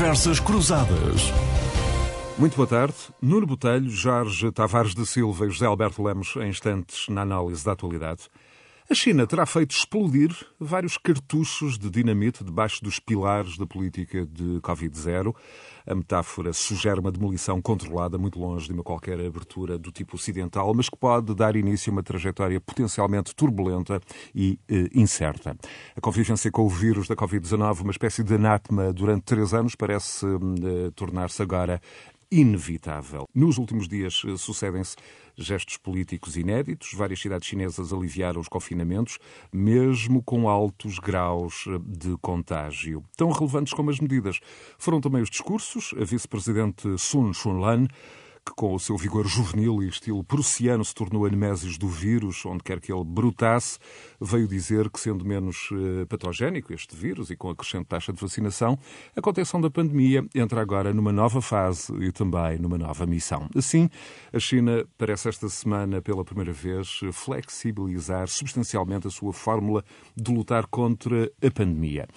[0.00, 1.30] Conversas Cruzadas.
[2.38, 2.94] Muito boa tarde.
[3.20, 7.72] Nuno Botelho, Jorge Tavares de Silva e José Alberto Lemos em instantes na análise da
[7.72, 8.22] atualidade.
[8.90, 14.58] A China terá feito explodir vários cartuchos de dinamite debaixo dos pilares da política de
[14.62, 15.32] Covid-0.
[15.86, 20.74] A metáfora sugere uma demolição controlada, muito longe de uma qualquer abertura do tipo ocidental,
[20.74, 24.00] mas que pode dar início a uma trajetória potencialmente turbulenta
[24.34, 25.56] e eh, incerta.
[25.94, 30.26] A convivência com o vírus da Covid-19, uma espécie de anátema durante três anos, parece
[30.26, 31.80] eh, tornar-se agora
[32.30, 33.26] inevitável.
[33.34, 34.96] Nos últimos dias eh, sucedem-se
[35.36, 36.92] gestos políticos inéditos.
[36.94, 39.18] Várias cidades chinesas aliviaram os confinamentos,
[39.52, 43.02] mesmo com altos graus eh, de contágio.
[43.16, 44.40] Tão relevantes como as medidas
[44.78, 45.92] foram também os discursos.
[46.00, 47.88] A vice-presidente Sun Chunlan
[48.50, 52.44] que com o seu vigor juvenil e estilo prussiano se tornou a nemesis do vírus,
[52.44, 53.78] onde quer que ele brutasse,
[54.20, 58.20] veio dizer que, sendo menos uh, patogénico este vírus e com a crescente taxa de
[58.20, 58.78] vacinação,
[59.16, 63.48] a contenção da pandemia entra agora numa nova fase e também numa nova missão.
[63.54, 63.88] Assim,
[64.32, 69.84] a China parece esta semana, pela primeira vez, flexibilizar substancialmente a sua fórmula
[70.16, 72.08] de lutar contra a pandemia.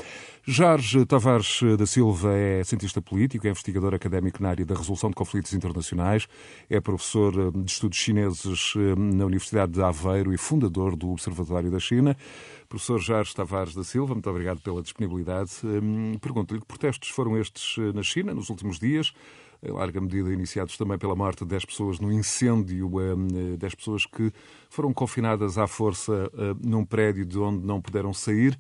[0.46, 5.16] Jorge Tavares da Silva é cientista político, é investigador académico na área da resolução de
[5.16, 6.28] conflitos internacionais,
[6.70, 11.72] é professor eh, de estudos chineses eh, na Universidade de Aveiro e fundador do Observatório
[11.72, 12.18] da China.
[12.68, 15.52] Professor Jorge Tavares da Silva, muito obrigado pela disponibilidade.
[15.64, 19.14] Hum, pergunto-lhe que protestos foram estes eh, na China nos últimos dias?
[19.66, 22.92] Em larga medida iniciados também pela morte de 10 pessoas no incêndio,
[23.58, 24.30] 10 pessoas que
[24.70, 26.30] foram confinadas à força
[26.62, 28.60] num prédio de onde não puderam sair.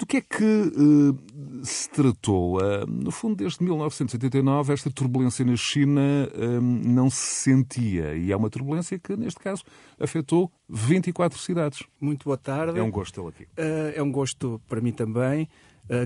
[0.00, 2.56] Do que é que uh, se tratou?
[2.56, 6.00] Uh, no fundo, desde 1989, esta turbulência na China
[6.34, 8.14] uh, não se sentia.
[8.14, 9.62] E é uma turbulência que, neste caso,
[10.00, 11.82] afetou 24 cidades.
[12.00, 12.78] Muito boa tarde.
[12.78, 13.46] É um gosto tê-lo aqui.
[13.94, 15.46] é um gosto para mim também.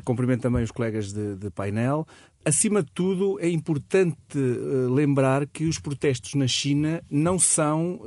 [0.05, 2.05] cumprimento também os colegas de, de, painel.
[2.45, 4.37] Acima de tudo, é importante
[4.91, 8.01] lembrar que os protestos na China não são,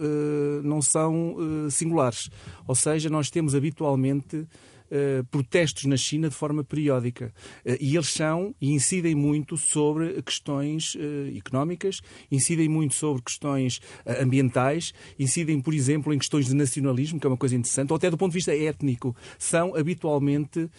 [0.63, 1.35] não são
[1.71, 2.29] singulares.
[2.67, 4.45] Ou seja, nós temos habitualmente
[4.91, 7.33] uh, protestos na China de forma periódica.
[7.65, 13.79] Uh, e eles são e incidem muito sobre questões uh, económicas, incidem muito sobre questões
[14.21, 18.09] ambientais, incidem, por exemplo, em questões de nacionalismo, que é uma coisa interessante, ou até
[18.09, 19.15] do ponto de vista étnico.
[19.37, 20.69] São habitualmente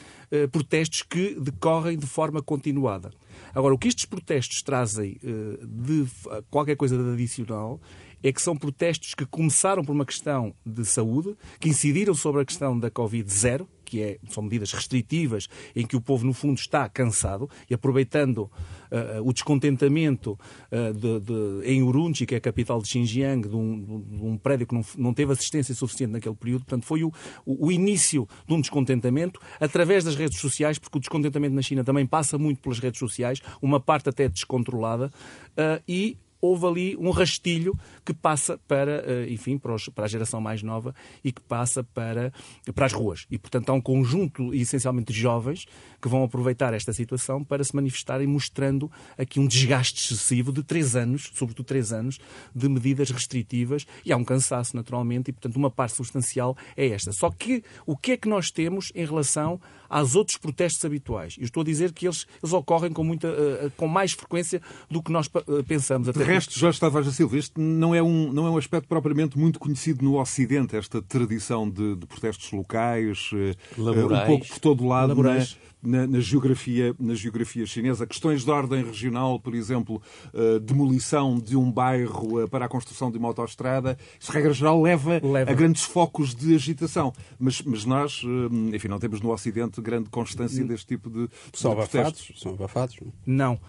[0.52, 3.10] protestos que decorrem de forma continuada.
[3.54, 5.18] Agora, o que estes protestos trazem
[5.62, 6.06] de
[6.50, 7.80] qualquer coisa de adicional
[8.22, 12.44] é que são protestos que começaram por uma questão de saúde, que incidiram sobre a
[12.44, 16.88] questão da Covid-0, que é, são medidas restritivas em que o povo, no fundo, está
[16.88, 20.38] cansado e aproveitando uh, o descontentamento
[20.71, 24.37] uh, de, de, em Urumqi, que é a capital de Xinjiang, de um, de um
[24.37, 26.65] prédio que não, não, teve assistência suficiente naquele período.
[26.65, 27.12] Portanto, foi o,
[27.47, 32.06] o, início de um descontentamento através das redes sociais, porque o descontentamento na China também
[32.06, 35.10] passa muito pelas redes sociais, uma parte até descontrolada,
[35.53, 40.09] uh, e houve ali um rastilho que passa para, eh, enfim, para, os, para, a
[40.09, 42.32] geração mais nova e que passa para,
[42.75, 43.26] para as ruas.
[43.31, 45.66] E, portanto, há um conjunto, essencialmente, de jovens
[46.00, 50.94] que vão aproveitar esta situação para se manifestarem mostrando aqui um desgaste excessivo de três
[50.94, 52.19] anos, sobretudo três anos,
[52.54, 57.12] de medidas restritivas e há um cansaço, naturalmente, e, portanto, uma parte substancial é esta.
[57.12, 61.37] Só que o que é que nós temos em relação aos outros protestos habituais?
[61.38, 65.03] Eu estou a dizer que eles, eles ocorrem com, muita, uh, com mais frequência do
[65.03, 65.28] que nós
[65.66, 66.09] pensamos.
[66.09, 69.39] Até resto, Jorge Tavares da Silva, este não é, um, não é um aspecto propriamente
[69.39, 73.31] muito conhecido no Ocidente, esta tradição de, de protestos locais,
[73.77, 74.22] Laborais.
[74.22, 75.09] um pouco por todo o lado.
[75.09, 78.06] Laborais na, na, geografia, na geografia chinesa.
[78.06, 80.03] Questões de ordem regional, por exemplo,
[80.33, 84.81] uh, demolição de um bairro uh, para a construção de uma autoestrada, isso, regra geral,
[84.83, 87.12] leva, leva, a grandes focos de agitação.
[87.39, 91.72] Mas, mas nós, uh, enfim, não temos no Ocidente grande constância deste tipo de, são
[91.72, 92.99] de abafados, São abafados?
[93.25, 93.60] Não.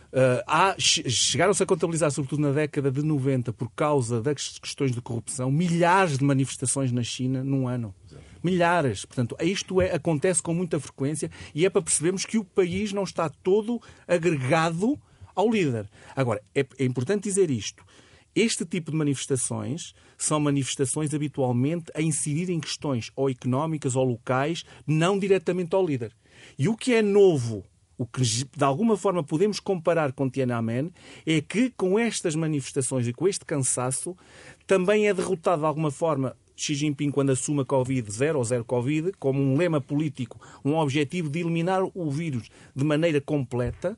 [0.48, 5.52] há, chegaram-se a contabilizar, sobretudo na década de 90, por causa das questões de corrupção,
[5.52, 7.94] milhares de manifestações na China num ano
[8.44, 9.06] milhares.
[9.06, 13.04] Portanto, isto é, acontece com muita frequência e é para percebermos que o país não
[13.04, 15.00] está todo agregado
[15.36, 15.90] ao líder.
[16.16, 17.84] Agora, é, é importante dizer isto.
[18.36, 24.64] Este tipo de manifestações são manifestações habitualmente a incidir em questões ou económicas ou locais,
[24.86, 26.14] não diretamente ao líder.
[26.58, 27.66] E o que é novo
[28.00, 30.90] o que de alguma forma podemos comparar com Tiananmen
[31.26, 34.16] é que com estas manifestações e com este cansaço
[34.66, 38.66] também é derrotado de alguma forma Xi Jinping, quando assume a Covid zero ou zero
[38.66, 43.98] Covid, como um lema político, um objetivo de eliminar o vírus de maneira completa,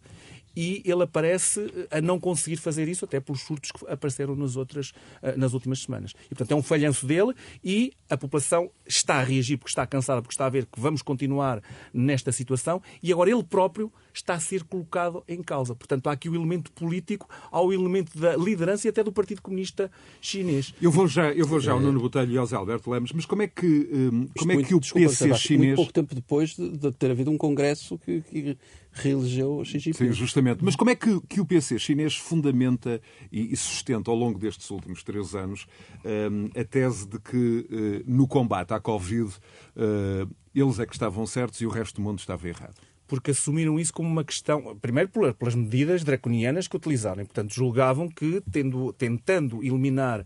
[0.55, 4.91] e ele aparece a não conseguir fazer isso, até pelos surtos que apareceram nas, outras,
[5.37, 6.13] nas últimas semanas.
[6.25, 7.33] E, portanto, é um falhanço dele
[7.63, 11.01] e a população está a reagir porque está cansada, porque está a ver que vamos
[11.01, 11.61] continuar
[11.93, 15.73] nesta situação e agora ele próprio está a ser colocado em causa.
[15.73, 19.41] Portanto, há aqui o elemento político, há o elemento da liderança e até do Partido
[19.41, 19.89] Comunista
[20.19, 20.73] Chinês.
[20.81, 23.25] Eu vou já, eu vou já ao Nuno Botelho e ao Zé Alberto Lemos, mas
[23.25, 25.67] como é que, como é que o desculpa, PC chinês...
[25.67, 28.57] Muito pouco tempo depois de, de ter havido um congresso que, que
[28.91, 29.97] reelegeu Xi Jinping.
[29.97, 30.63] Sim, justamente.
[30.63, 33.01] Mas como é que, que o PC chinês fundamenta
[33.31, 35.65] e, e, sustenta ao longo destes últimos três anos
[36.05, 41.25] um, a tese de que uh, no combate à Covid uh, eles é que estavam
[41.25, 42.75] certos e o resto do mundo estava errado?
[43.11, 48.41] Porque assumiram isso como uma questão, primeiro pelas medidas draconianas que utilizaram, portanto julgavam que,
[48.49, 50.25] tendo, tentando eliminar uh,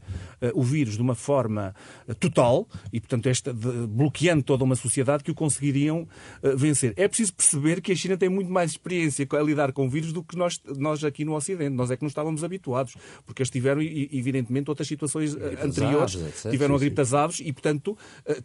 [0.54, 1.74] o vírus de uma forma
[2.08, 6.08] uh, total, e portanto esta, de, bloqueando toda uma sociedade, que o conseguiriam
[6.44, 6.94] uh, vencer.
[6.96, 10.14] É preciso perceber que a China tem muito mais experiência a lidar com o vírus
[10.14, 11.72] do que nós, nós aqui no Ocidente.
[11.72, 12.96] Nós é que não estávamos habituados,
[13.26, 16.52] porque eles tiveram, evidentemente, outras situações anteriores, etc.
[16.52, 17.98] tiveram a gripe das aves e, portanto,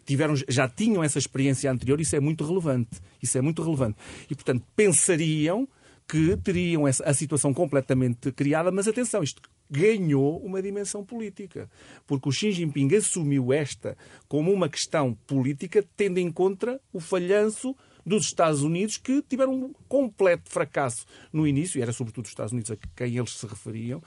[0.03, 2.99] tiveram, já tinham essa experiência anterior, isso é muito relevante.
[3.21, 3.97] Isso é muito relevante
[4.31, 5.67] e, portanto, pensariam
[6.07, 11.69] que teriam essa, a situação completamente criada, mas atenção, isto ganhou uma dimensão política,
[12.07, 13.97] porque o Xi Jinping assumiu esta
[14.27, 17.75] como uma questão política, tendo em conta o falhanço
[18.05, 22.51] dos Estados Unidos, que tiveram um completo fracasso no início, e era sobretudo os Estados
[22.51, 24.01] Unidos a quem eles se referiam.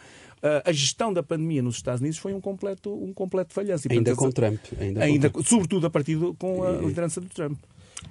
[0.64, 3.88] A gestão da pandemia nos Estados Unidos foi um completo, um completo falhanço.
[3.88, 4.60] E, ainda com Trump.
[4.78, 5.48] Ainda, ainda com Trump.
[5.48, 7.56] Sobretudo a partir de, com a liderança de Trump.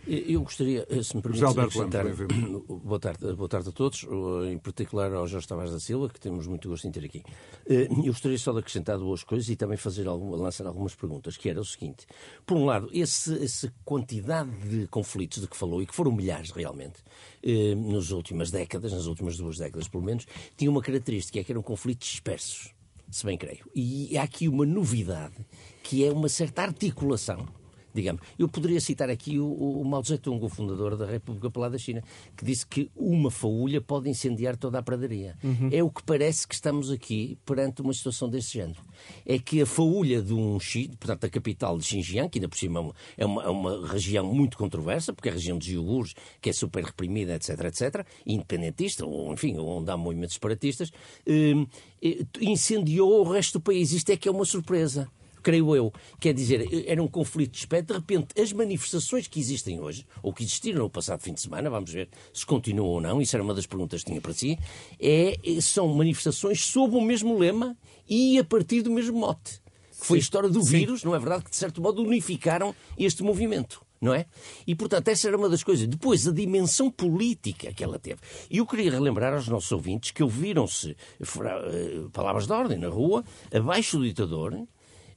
[0.06, 2.06] Eu gostaria, eh, se me permite, acrescentar...
[2.68, 4.06] Boa tarde, boa tarde a todos,
[4.50, 7.24] em particular ao Jorge Tavares da Silva, que temos muito gosto em ter aqui.
[7.66, 11.38] Eh, eu gostaria só de acrescentar duas coisas e também fazer alguma, lançar algumas perguntas,
[11.38, 12.06] que era o seguinte.
[12.46, 16.52] Por um lado, esse, essa quantidade de conflitos de que falou, e que foram milhares
[16.52, 17.02] realmente,
[17.42, 20.26] eh, nas últimas décadas, nas últimas duas décadas pelo menos,
[20.58, 22.74] tinha uma característica, é que eram conflitos dispersos,
[23.10, 23.66] se bem creio.
[23.74, 25.36] E há aqui uma novidade,
[25.82, 27.48] que é uma certa articulação
[27.94, 28.22] digamos.
[28.38, 32.04] Eu poderia citar aqui o, o Mao Tse-tung, o fundador da República Popular da China,
[32.36, 35.36] que disse que uma faúlha pode incendiar toda a pradaria.
[35.44, 35.70] Uhum.
[35.72, 38.82] É o que parece que estamos aqui perante uma situação desse género.
[39.26, 42.58] É que a faúlha de um Xi, portanto, da capital de Xinjiang, que ainda por
[42.58, 46.50] cima é uma, é uma região muito controversa, porque é a região dos Uigures, que
[46.50, 50.92] é super reprimida, etc, etc, independentista, ou enfim, onde há movimentos separatistas,
[51.26, 51.66] eh,
[52.02, 53.92] eh, incendiou o resto do país.
[53.92, 55.10] Isto é que é uma surpresa
[55.44, 55.94] creio eu.
[56.20, 57.84] Quer dizer, era um conflito de espécie.
[57.84, 61.70] De repente, as manifestações que existem hoje, ou que existiram no passado fim de semana,
[61.70, 64.58] vamos ver se continuam ou não, isso era uma das perguntas que tinha para si,
[65.00, 69.62] é, são manifestações sob o mesmo lema e a partir do mesmo mote.
[70.00, 70.80] Que foi a história do Sim.
[70.80, 71.44] vírus, não é verdade?
[71.44, 74.26] Que, de certo modo, unificaram este movimento não é?
[74.68, 75.88] E, portanto, essa era uma das coisas.
[75.88, 78.20] Depois, a dimensão política que ela teve.
[78.52, 83.24] E eu queria relembrar aos nossos ouvintes que ouviram-se uh, palavras de ordem na rua,
[83.52, 84.68] abaixo do ditador,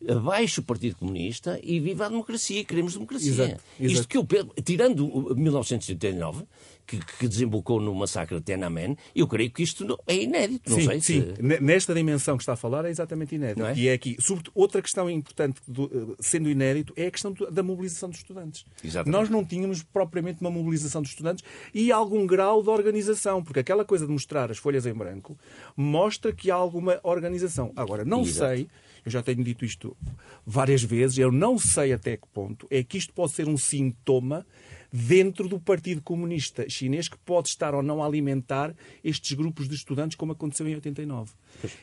[0.09, 3.31] abaixo o Partido Comunista e viva a democracia, queremos democracia.
[3.31, 4.01] Exato, exato.
[4.01, 4.27] Isto que eu,
[4.63, 6.45] tirando 1989,
[6.87, 10.71] que, que, desembocou no massacre de Tiananmen, eu creio que isto é inédito.
[10.71, 11.35] Não sim, sei sim.
[11.35, 11.61] Se...
[11.61, 13.67] Nesta dimensão que está a falar é exatamente inédito.
[13.67, 13.75] É?
[13.75, 17.63] E é aqui, sobretudo, outra questão importante, do, eh, sendo inédito, é a questão da
[17.63, 18.65] mobilização dos estudantes.
[18.85, 19.13] Exatamente.
[19.13, 21.45] Nós não tínhamos propriamente uma mobilização dos estudantes
[21.75, 25.37] e algum grau de organização, porque aquela coisa de mostrar as folhas em branco
[25.77, 27.73] mostra que há alguma organização.
[27.75, 28.55] Agora, não Exato.
[28.55, 28.69] sei
[29.07, 29.97] eu já tenho dito isto
[30.45, 34.45] várias vezes, eu não sei até que ponto é que isto pode ser um sintoma
[34.93, 39.75] dentro do Partido Comunista Chinês que pode estar ou não a alimentar estes grupos de
[39.75, 41.33] estudantes, como aconteceu em 89.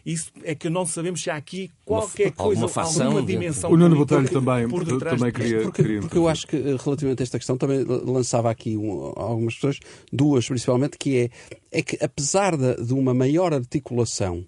[0.06, 3.72] Isso é que não sabemos se há aqui qualquer uma, coisa, fação, alguma dimensão.
[3.72, 6.76] O Nuno Botelho também, por detrás também queria, porque, queria porque eu acho que eh,
[6.84, 9.80] relativamente a esta questão também lançava aqui um, algumas pessoas,
[10.12, 11.30] duas principalmente, que é,
[11.72, 14.46] é que apesar de, de uma maior articulação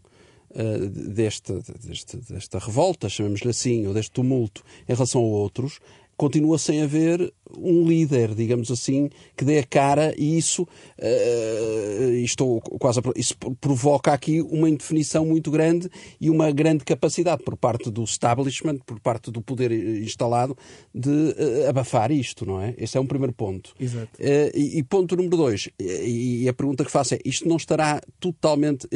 [0.56, 5.80] desta revolta, chamemos-lhe assim, ou deste tumulto em relação a outros,
[6.18, 12.60] continua sem haver um líder, digamos assim, que dê a cara e isso, uh, estou
[12.62, 17.90] quase a, isso provoca aqui uma indefinição muito grande e uma grande capacidade por parte
[17.92, 20.58] do establishment, por parte do poder instalado,
[20.94, 22.74] de uh, abafar isto, não é?
[22.78, 23.74] Esse é um primeiro ponto.
[23.80, 24.20] Exato.
[24.20, 27.58] Uh, e, e, ponto número dois, e, e, a pergunta que faço é, isto não
[27.58, 28.88] estará totalmente...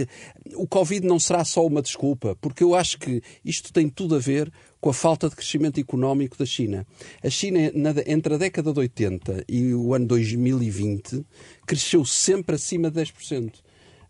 [0.56, 4.20] o Covid não será só uma desculpa, porque eu acho que isto tem tudo a
[4.20, 6.86] ver com a falta de crescimento económico da China.
[7.24, 7.60] A China,
[8.08, 11.26] entre a década de 80 e o ano 2020,
[11.66, 13.54] cresceu sempre acima de 10%.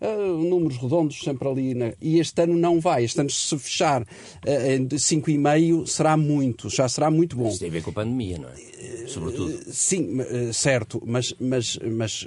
[0.01, 1.73] Uh, números redondos sempre ali.
[1.73, 1.91] Na...
[1.99, 3.03] E este ano não vai.
[3.03, 6.69] Este ano, se fechar uh, em 5,5, será muito.
[6.69, 7.49] Já será muito bom.
[7.49, 9.07] Isso tem a ver com a pandemia, não é?
[9.07, 9.53] Sobretudo.
[9.53, 10.19] Uh, sim,
[10.53, 11.03] certo.
[11.05, 12.25] Mas, mas, mas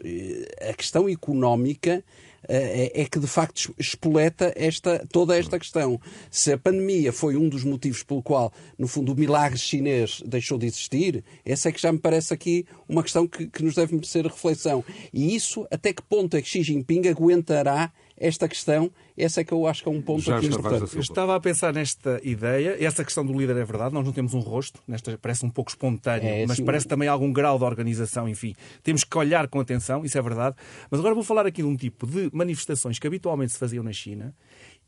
[0.68, 2.04] a questão económica
[2.48, 6.00] é, é, que de facto espoleta esta, toda esta questão.
[6.30, 10.58] Se a pandemia foi um dos motivos pelo qual, no fundo, o milagre chinês deixou
[10.58, 13.94] de existir, essa é que já me parece aqui uma questão que, que nos deve
[13.94, 14.84] merecer reflexão.
[15.12, 17.92] E isso, até que ponto é que Xi Jinping aguentará
[18.22, 18.88] esta questão,
[19.18, 20.94] essa é que eu acho que é um ponto Já aqui importante.
[20.94, 24.32] Eu estava a pensar nesta ideia, essa questão do líder é verdade, nós não temos
[24.32, 26.64] um rosto, nesta, parece um pouco espontâneo, é, mas sim.
[26.64, 28.54] parece também algum grau de organização, enfim.
[28.80, 30.54] Temos que olhar com atenção, isso é verdade.
[30.88, 33.92] Mas agora vou falar aqui de um tipo de manifestações que habitualmente se faziam na
[33.92, 34.32] China,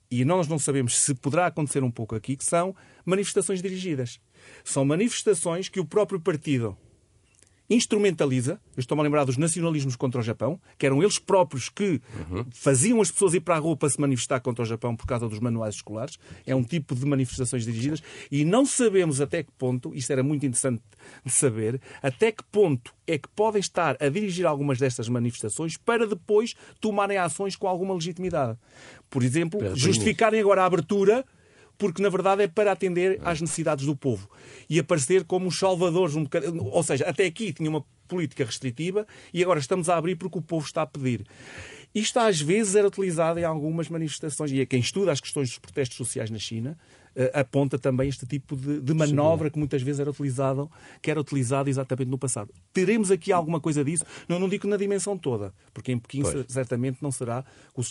[0.09, 2.73] e nós não sabemos se poderá acontecer um pouco aqui, que são
[3.05, 4.21] manifestações dirigidas.
[4.63, 6.77] São manifestações que o próprio partido
[7.69, 12.01] instrumentaliza, eu estou-me a lembrar dos nacionalismos contra o Japão, que eram eles próprios que
[12.31, 12.45] uhum.
[12.53, 15.29] faziam as pessoas ir para a rua para se manifestar contra o Japão por causa
[15.29, 16.19] dos manuais escolares.
[16.47, 20.45] É um tipo de manifestações dirigidas e não sabemos até que ponto, isto era muito
[20.45, 20.83] interessante
[21.25, 26.07] de saber, até que ponto é que podem estar a dirigir algumas destas manifestações para
[26.07, 28.59] depois tomarem ações com alguma legitimidade.
[29.09, 31.25] Por exemplo, justificarem agora a abertura
[31.79, 34.29] porque na verdade é para atender às necessidades do povo
[34.69, 39.07] e aparecer como os salvadores, um bocado, ou seja, até aqui tinha uma política restritiva
[39.33, 41.25] e agora estamos a abrir porque o povo está a pedir.
[41.95, 45.59] Isto às vezes era utilizado em algumas manifestações e é quem estuda as questões dos
[45.59, 46.77] protestos sociais na China
[47.33, 49.53] aponta também este tipo de, de manobra Sim.
[49.53, 52.53] que muitas vezes era utilizado, que era utilizado exatamente no passado.
[52.73, 54.05] Teremos aqui alguma coisa disso?
[54.29, 56.47] Não, não digo na dimensão toda, porque em Pequim pois.
[56.49, 57.45] certamente não será.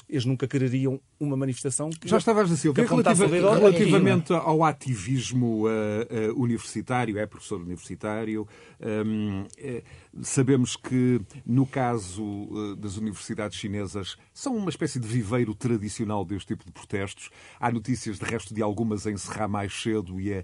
[0.10, 2.08] Eles nunca quereriam uma manifestação que.
[2.08, 8.48] Já estavas a relativa, relativamente ao ativismo uh, uh, universitário, é professor universitário,
[9.06, 9.84] um, é,
[10.22, 16.66] sabemos que no caso das universidades chinesas são uma espécie de viveiro tradicional deste tipo
[16.66, 17.30] de protestos.
[17.60, 20.44] Há notícias de resto de algumas em encerrar mais cedo e a,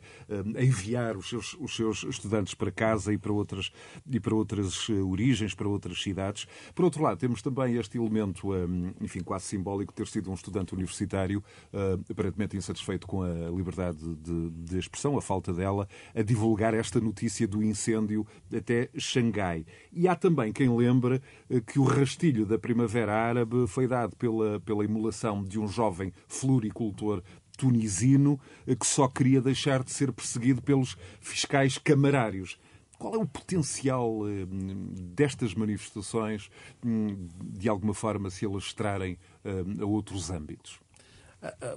[0.58, 3.72] a enviar os seus, os seus estudantes para casa e para outras,
[4.10, 6.48] e para outras eh, origens, para outras cidades.
[6.74, 10.74] Por outro lado, temos também este elemento, hum, enfim, quase simbólico, ter sido um estudante
[10.74, 16.74] universitário, hum, aparentemente insatisfeito com a liberdade de, de expressão, a falta dela, a divulgar
[16.74, 19.66] esta notícia do incêndio até Xangai.
[19.92, 24.60] E há também quem lembra eh, que o rastilho da Primavera Árabe foi dado pela,
[24.60, 27.22] pela emulação de um jovem floricultor
[27.60, 32.58] tunisino eh, que só queria deixar de ser perseguido pelos fiscais camarários.
[32.98, 34.46] Qual é o potencial eh,
[35.14, 36.50] destas manifestações,
[36.84, 40.80] hum, de alguma forma, se elas estarem eh, a outros âmbitos?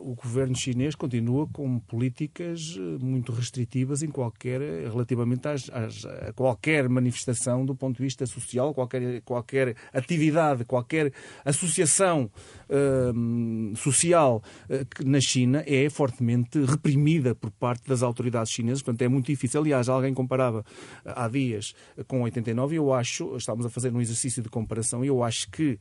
[0.01, 6.33] O governo chinês continua com políticas eh, muito restritivas em qualquer, relativamente às, às, a
[6.33, 11.13] qualquer manifestação do ponto de vista social, qualquer, qualquer atividade, qualquer
[11.45, 12.29] associação
[12.69, 18.83] uh, social uh, na China é fortemente reprimida por parte das autoridades chinesas.
[18.83, 19.61] Portanto, é muito difícil.
[19.61, 20.65] Aliás, alguém comparava
[21.05, 21.73] há dias
[22.09, 25.49] com 89 e eu acho, estávamos a fazer um exercício de comparação, e eu acho
[25.51, 25.79] que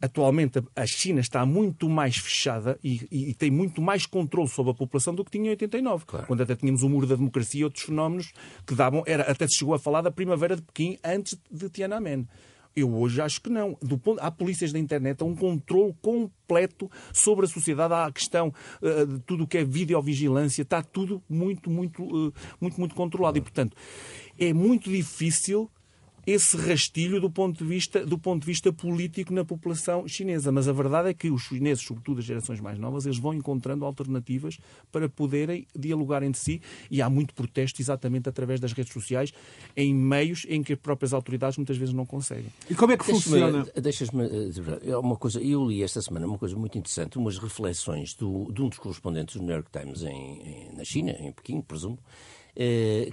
[0.00, 4.74] Atualmente a China está muito mais fechada e, e, tem muito mais controle sobre a
[4.74, 6.26] população do que tinha em 89, claro.
[6.26, 8.32] quando até tínhamos o muro da democracia e outros fenómenos
[8.64, 12.28] que davam, era, até se chegou a falar da primavera de Pequim antes de Tiananmen.
[12.76, 13.76] Eu hoje acho que não.
[13.82, 18.12] Do ponto, há polícias da internet, há um controle completo sobre a sociedade, há a
[18.12, 22.94] questão uh, de tudo o que é videovigilância, está tudo muito, muito, uh, muito, muito
[22.94, 23.36] controlado.
[23.36, 23.76] E, portanto,
[24.38, 25.68] é muito difícil
[26.30, 30.52] esse rastilho do ponto, de vista, do ponto de vista político na população chinesa.
[30.52, 33.82] Mas a verdade é que os chineses, sobretudo as gerações mais novas, eles vão encontrando
[33.86, 34.58] alternativas
[34.92, 39.32] para poderem dialogar entre si e há muito protesto exatamente através das redes sociais
[39.74, 42.52] em meios em que as próprias autoridades muitas vezes não conseguem.
[42.68, 43.66] E como é que funciona?
[43.80, 48.52] Deixas-me eh, uma coisa, eu li esta semana uma coisa muito interessante, umas reflexões do,
[48.52, 51.98] de um dos correspondentes do New York Times em, em, na China, em Pequim, presumo,
[51.98, 52.37] eh,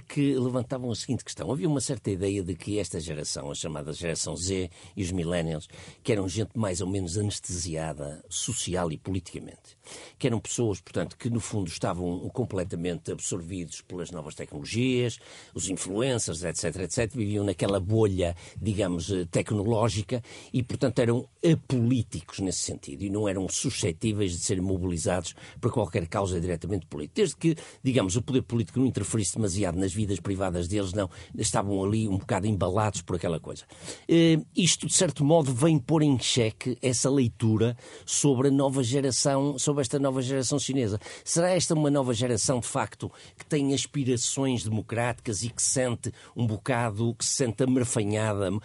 [0.08, 1.52] que levantavam a seguinte questão.
[1.52, 5.68] Havia uma certa ideia de que esta geração, a chamada geração Z e os millennials,
[6.02, 9.76] que eram gente mais ou menos anestesiada social e politicamente,
[10.18, 15.18] que eram pessoas, portanto, que no fundo estavam completamente absorvidos pelas novas tecnologias,
[15.54, 20.22] os influencers, etc, etc, viviam naquela bolha, digamos, eh, tecnológica
[20.52, 26.06] e, portanto, eram apolíticos nesse sentido e não eram suscetíveis de serem mobilizados para qualquer
[26.08, 27.14] causa diretamente política.
[27.16, 31.08] Desde que, digamos, o poder político não interferisse demasiado nas vidas privadas deles, não.
[31.36, 33.64] Estavam ali um bocado embalados por aquela coisa.
[34.08, 39.58] Uh, isto, de certo modo, vem pôr em xeque essa leitura sobre a nova geração,
[39.58, 40.98] sobre esta nova geração chinesa.
[41.24, 46.46] Será esta uma nova geração, de facto, que tem aspirações democráticas e que sente um
[46.46, 48.60] bocado, que se sente amerfanhada uh,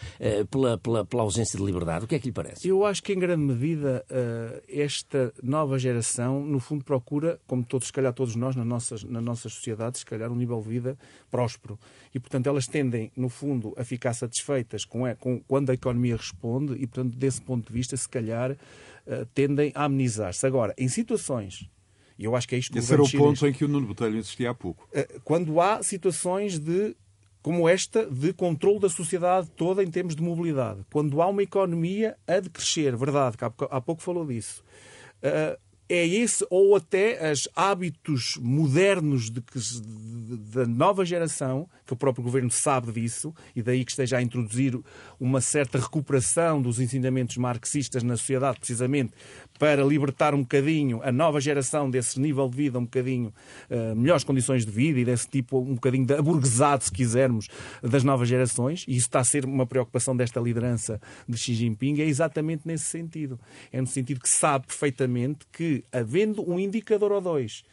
[0.50, 2.06] pela, pela, pela, ausência de liberdade?
[2.06, 2.68] O que é que lhe parece?
[2.68, 7.88] Eu acho que, em grande medida, uh, esta nova geração, no fundo, procura, como todos,
[7.88, 10.98] se calhar todos nós, nas nossas, nas nossas sociedades, se calhar um nível vida
[11.30, 11.80] próspero.
[12.14, 16.74] E, portanto, elas tendem, no fundo, a ficar satisfeitas com, com quando a economia responde
[16.74, 20.46] e, portanto, desse ponto de vista, se calhar, uh, tendem a amenizar-se.
[20.46, 21.70] Agora, em situações
[22.20, 23.88] e eu acho que é isto que Esse era o ponto em que o Nuno
[23.88, 24.88] Botelho insistia há pouco.
[25.24, 26.96] Quando há situações de
[27.42, 30.82] como esta de controle da sociedade toda em termos de mobilidade.
[30.92, 34.64] Quando há uma economia a decrescer, verdade, que há pouco falou disso.
[35.94, 39.60] É esse, ou até os hábitos modernos de que,
[40.54, 44.80] da nova geração, que o próprio governo sabe disso, e daí que esteja a introduzir
[45.20, 49.12] uma certa recuperação dos ensinamentos marxistas na sociedade, precisamente
[49.62, 53.32] para libertar um bocadinho a nova geração desse nível de vida, um bocadinho
[53.70, 57.48] uh, melhores condições de vida e desse tipo, um bocadinho de aburguesado, se quisermos,
[57.84, 61.00] das novas gerações, e isso está a ser uma preocupação desta liderança
[61.30, 63.40] de Xi Jinping, é exatamente nesse sentido.
[63.72, 67.64] É no sentido que sabe perfeitamente que, havendo um indicador ou dois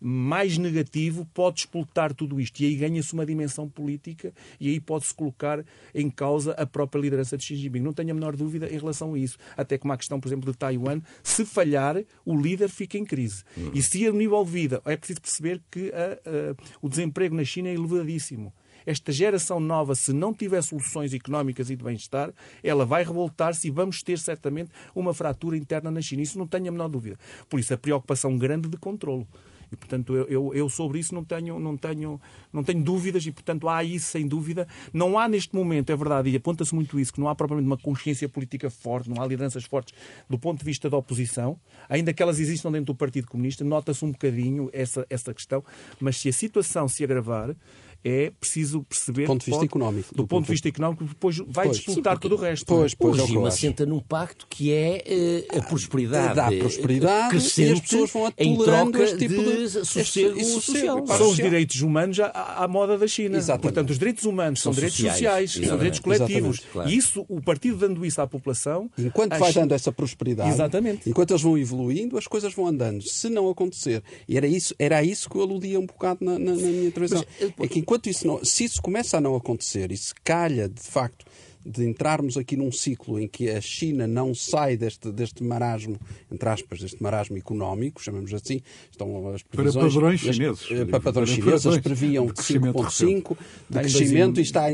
[0.00, 2.60] mais negativo pode explotar tudo isto.
[2.60, 7.36] E aí ganha-se uma dimensão política e aí pode-se colocar em causa a própria liderança
[7.36, 7.80] de Xi Jinping.
[7.80, 9.38] Não tenho a menor dúvida em relação a isso.
[9.56, 13.44] Até como a questão, por exemplo, de Taiwan, se falhar, o líder fica em crise.
[13.74, 17.68] E se a nível vida, é preciso perceber que a, a, o desemprego na China
[17.68, 18.52] é elevadíssimo
[18.86, 23.70] esta geração nova, se não tiver soluções económicas e de bem-estar, ela vai revoltar-se e
[23.70, 26.22] vamos ter certamente uma fratura interna na China.
[26.22, 27.18] Isso não tenho a menor dúvida.
[27.48, 29.26] Por isso, a preocupação grande de controlo.
[29.70, 32.20] E, portanto, eu, eu, eu, sobre isso não tenho, não, tenho,
[32.52, 34.66] não tenho dúvidas e, portanto, há isso sem dúvida.
[34.92, 37.76] Não há neste momento, é verdade, e aponta-se muito isso, que não há propriamente uma
[37.76, 39.94] consciência política forte, não há lideranças fortes
[40.28, 41.58] do ponto de vista da oposição,
[41.88, 45.64] ainda que elas existam dentro do Partido Comunista, nota-se um bocadinho essa, essa questão,
[46.00, 47.54] mas se a situação se agravar,
[48.06, 49.22] é preciso perceber.
[49.22, 50.14] Do ponto de vista pode, económico.
[50.14, 52.64] Do, do ponto de vista económico, depois vai pois, disputar todo o resto.
[52.64, 55.02] Pois, pois, o regime assenta num pacto que é
[55.52, 56.36] uh, a prosperidade.
[56.36, 60.52] Dá prosperidade crescente e as pessoas vão em troca este tipo de, de sossego este,
[60.52, 61.06] social.
[61.06, 63.38] São os direitos humanos à, à moda da China.
[63.38, 63.62] Exatamente.
[63.62, 66.60] Portanto, os direitos humanos são, são direitos sociais, sociais são direitos coletivos.
[66.72, 66.88] Claro.
[66.88, 68.88] E isso, o partido dando isso à população.
[68.96, 69.62] Enquanto vai China...
[69.62, 71.10] dando essa prosperidade, Exatamente.
[71.10, 73.02] enquanto eles vão evoluindo, as coisas vão andando.
[73.02, 76.52] Se não acontecer, e era isso, era isso que eu aludia um bocado na, na,
[76.52, 78.44] na minha intervenção, Mas, é que enquanto isso não.
[78.44, 81.25] Se isso começa a não acontecer e se calha, de facto,
[81.66, 85.98] de entrarmos aqui num ciclo em que a China não sai deste, deste marasmo,
[86.30, 89.92] entre aspas, deste marasmo económico, chamamos assim, estão as previsões...
[89.92, 90.72] Para padrões chineses.
[90.72, 93.36] As, para padrões chineses, eles previam 5,5%
[93.68, 94.66] de crescimento e está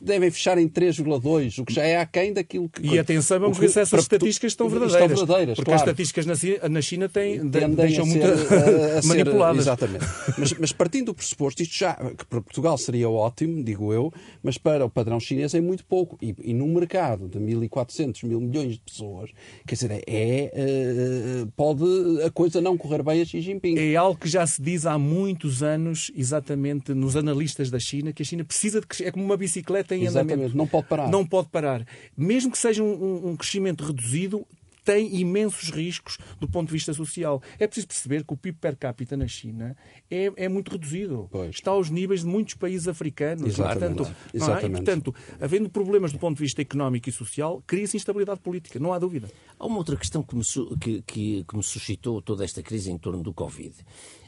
[0.00, 2.86] devem fechar em 3,2%, o que já é aquém daquilo que...
[2.86, 5.10] E atenção, vamos ver se essas estatísticas estão verdadeiras.
[5.10, 5.82] Estão verdadeiras, Porque claro.
[5.82, 6.26] as estatísticas
[6.68, 8.26] na China têm, deixam muito
[9.06, 9.62] manipuladas.
[9.62, 10.04] Exatamente.
[10.38, 14.58] Mas, mas partindo do pressuposto, isto já, que para Portugal seria ótimo, digo eu, mas
[14.58, 18.74] para o padrão chinês é muito pouco e, e num mercado de 1.400 mil milhões
[18.74, 19.30] de pessoas,
[19.66, 21.84] quer dizer, é, é, pode
[22.24, 23.78] a coisa não correr bem a Xi Jinping.
[23.78, 28.22] É algo que já se diz há muitos anos, exatamente nos analistas da China, que
[28.22, 29.04] a China precisa de crescer.
[29.04, 30.56] É como uma bicicleta em exatamente, andamento.
[30.56, 31.10] não pode parar.
[31.10, 31.86] Não pode parar.
[32.16, 34.46] Mesmo que seja um, um crescimento reduzido,
[34.84, 37.42] tem imensos riscos do ponto de vista social.
[37.58, 39.76] É preciso perceber que o PIB per capita na China
[40.10, 41.28] é, é muito reduzido.
[41.32, 41.50] Pois.
[41.54, 43.46] Está aos níveis de muitos países africanos.
[43.46, 43.96] Exatamente.
[43.96, 44.36] Portanto, é?
[44.36, 44.66] Exatamente.
[44.66, 48.92] E, portanto, havendo problemas do ponto de vista económico e social, cria-se instabilidade política, não
[48.92, 49.30] há dúvida.
[49.58, 50.42] Há uma outra questão que me,
[50.80, 53.74] que, que, que me suscitou toda esta crise em torno do Covid.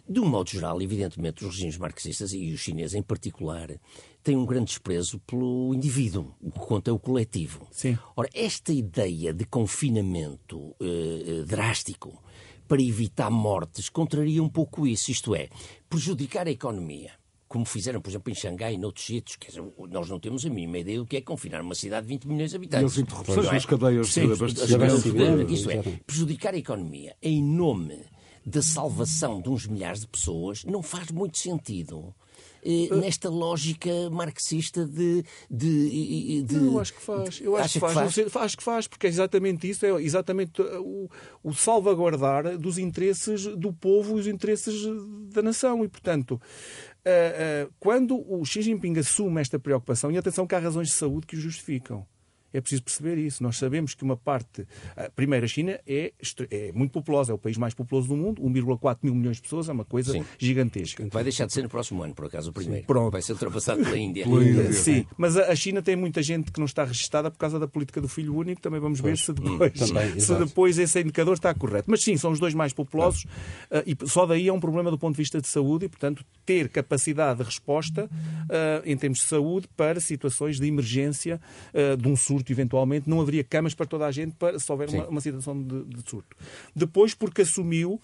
[0.08, 3.68] De um modo geral, evidentemente, os regimes marxistas, e os chineses em particular,
[4.22, 7.66] têm um grande desprezo pelo indivíduo, o que conta é o coletivo.
[7.72, 7.98] Sim.
[8.14, 12.22] Ora, esta ideia de confinamento eh, drástico
[12.68, 15.48] para evitar mortes contraria um pouco isso, isto é,
[15.88, 17.12] prejudicar a economia
[17.48, 19.36] como fizeram, por exemplo, em Xangai e noutros sítios.
[19.36, 22.12] Quer dizer, nós não temos a mínima ideia do que é confinar uma cidade de
[22.14, 22.82] 20 milhões de habitantes.
[22.82, 24.20] E as interrupções nas cadeias de
[24.74, 25.52] abastecimento.
[25.52, 28.04] Isso é, prejudicar a economia em nome
[28.46, 32.14] da salvação de uns milhares de pessoas não faz muito sentido.
[32.64, 36.56] Eh, nesta lógica marxista de, de, de...
[36.56, 37.40] Eu acho que faz.
[37.40, 38.14] Eu acho que faz.
[38.14, 38.44] que faz.
[38.44, 41.08] Acho que faz, porque é exatamente isso, é exatamente o,
[41.42, 44.84] o, salvaguardar dos interesses do povo e os interesses
[45.32, 45.84] da nação.
[45.84, 46.40] E, portanto,
[47.78, 51.36] quando o Xi Jinping assume esta preocupação, e atenção que há razões de saúde que
[51.36, 52.06] o justificam.
[52.52, 53.42] É preciso perceber isso.
[53.42, 54.66] Nós sabemos que uma parte.
[55.14, 56.12] Primeiro, a China é,
[56.50, 59.68] é muito populosa, é o país mais populoso do mundo, 1,4 mil milhões de pessoas,
[59.68, 60.24] é uma coisa Sim.
[60.38, 61.06] gigantesca.
[61.10, 62.86] Vai deixar de ser no próximo ano, por acaso, o primeiro.
[62.86, 63.12] Pronto.
[63.12, 64.24] Vai ser ultrapassado pela Índia.
[64.26, 64.72] Índia.
[64.72, 68.00] Sim, mas a China tem muita gente que não está registada por causa da política
[68.00, 68.60] do filho único.
[68.60, 71.90] Também vamos ver se depois, também, se depois esse indicador está correto.
[71.90, 73.26] Mas sim, são os dois mais populosos
[73.70, 73.82] ah.
[73.86, 76.68] e só daí é um problema do ponto de vista de saúde e, portanto, ter
[76.68, 78.08] capacidade de resposta
[78.50, 81.40] ah, em termos de saúde para situações de emergência
[81.74, 84.88] ah, de um surto eventualmente, não haveria camas para toda a gente para, se houver
[84.88, 86.36] uma, uma, situação de, de surto.
[86.74, 88.00] Depois, porque assumiu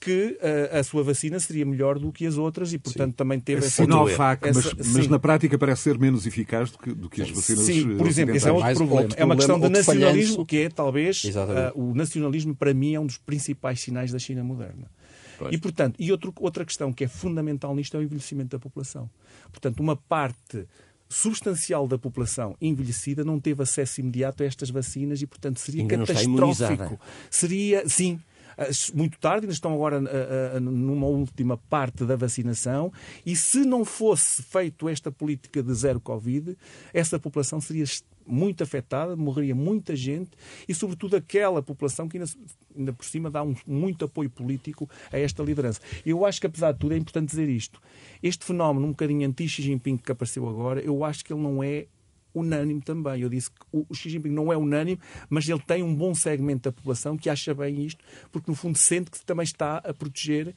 [0.00, 3.16] que uh, a sua vacina seria melhor do que as outras e, portanto, sim.
[3.16, 3.82] também teve a essa...
[3.84, 4.74] Sinovac, essa...
[4.76, 7.96] mas, mas na prática parece ser menos eficaz do que, do que as vacinas Sim,
[7.96, 9.00] por exemplo, esse é outro problema.
[9.02, 13.00] Outro é uma questão de nacionalismo, que é, talvez, uh, o nacionalismo, para mim, é
[13.00, 14.90] um dos principais sinais da China moderna.
[15.38, 15.54] Pois.
[15.54, 19.08] E, portanto, e outro, outra questão que é fundamental nisto é o envelhecimento da população.
[19.52, 20.66] Portanto, uma parte
[21.12, 25.98] substancial da população envelhecida não teve acesso imediato a estas vacinas e, portanto, seria Ainda
[25.98, 26.98] catastrófico.
[27.30, 28.18] Seria, sim,
[28.94, 30.00] muito tarde, ainda estão agora
[30.60, 32.92] numa última parte da vacinação,
[33.24, 36.56] e se não fosse feito esta política de zero Covid,
[36.92, 37.84] essa população seria
[38.26, 40.30] muito afetada, morreria muita gente
[40.68, 42.30] e, sobretudo, aquela população que ainda,
[42.76, 45.80] ainda por cima dá um, muito apoio político a esta liderança.
[46.04, 47.80] Eu acho que, apesar de tudo, é importante dizer isto.
[48.22, 51.86] Este fenómeno, um bocadinho anti-Xi Jinping que apareceu agora, eu acho que ele não é
[52.34, 53.20] unânime também.
[53.20, 56.62] Eu disse que o Xi Jinping não é unânime, mas ele tem um bom segmento
[56.62, 60.48] da população que acha bem isto, porque no fundo sente que também está a proteger
[60.48, 60.54] uh,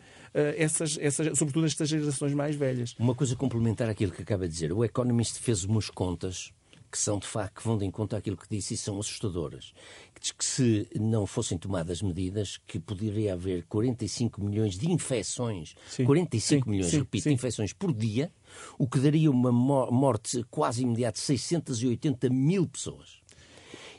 [0.57, 2.95] essas, essas, sobretudo estas gerações mais velhas.
[2.97, 4.71] Uma coisa complementar àquilo que acaba de dizer.
[4.71, 6.51] O Economist fez umas contas
[6.95, 9.73] que são de facto, que vão de encontro àquilo que disse e são assustadoras.
[10.13, 15.75] Que diz que se não fossem tomadas medidas, que poderia haver 45 milhões de infecções,
[15.89, 18.31] sim, 45 sim, milhões, sim, repito, infecções por dia,
[18.79, 23.25] o que daria uma morte quase imediata de 680 mil pessoas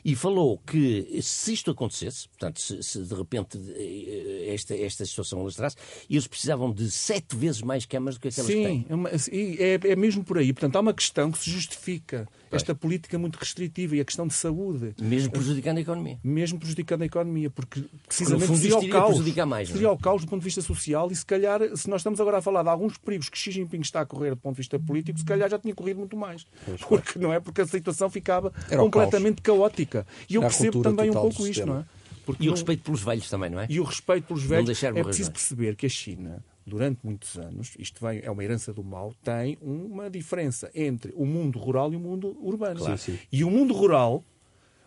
[0.07, 5.41] e falou que se isto acontecesse, portanto, se, se de repente eh, esta, esta situação
[5.41, 5.75] alastrasse,
[6.09, 8.85] eles precisavam de sete vezes mais camas do que aquelas Sim, que têm.
[8.87, 10.53] É, uma, é, é mesmo por aí.
[10.53, 14.33] Portanto, há uma questão que se justifica esta política muito restritiva e a questão de
[14.33, 14.95] saúde.
[15.01, 16.19] Mesmo prejudicando a economia.
[16.23, 19.45] Mesmo prejudicando a economia, porque precisamente porque seria o caos.
[19.47, 19.91] Mais, seria é?
[19.91, 22.41] o caos do ponto de vista social e se calhar, se nós estamos agora a
[22.41, 25.19] falar de alguns perigos que Xi Jinping está a correr do ponto de vista político,
[25.19, 26.45] se calhar já tinha corrido muito mais.
[26.87, 27.39] Porque, não é?
[27.39, 30.05] Porque a situação ficava Era completamente caótica.
[30.29, 31.85] E eu percebo também um pouco isto, não é?
[32.25, 33.67] Porque e o respeito pelos velhos também, não é?
[33.69, 34.83] E o respeito pelos velhos.
[34.83, 38.83] É preciso perceber que a China, durante muitos anos, isto vem, é uma herança do
[38.83, 42.79] mal, tem uma diferença entre o mundo rural e o mundo urbano.
[42.79, 42.99] Claro,
[43.31, 44.23] e o mundo rural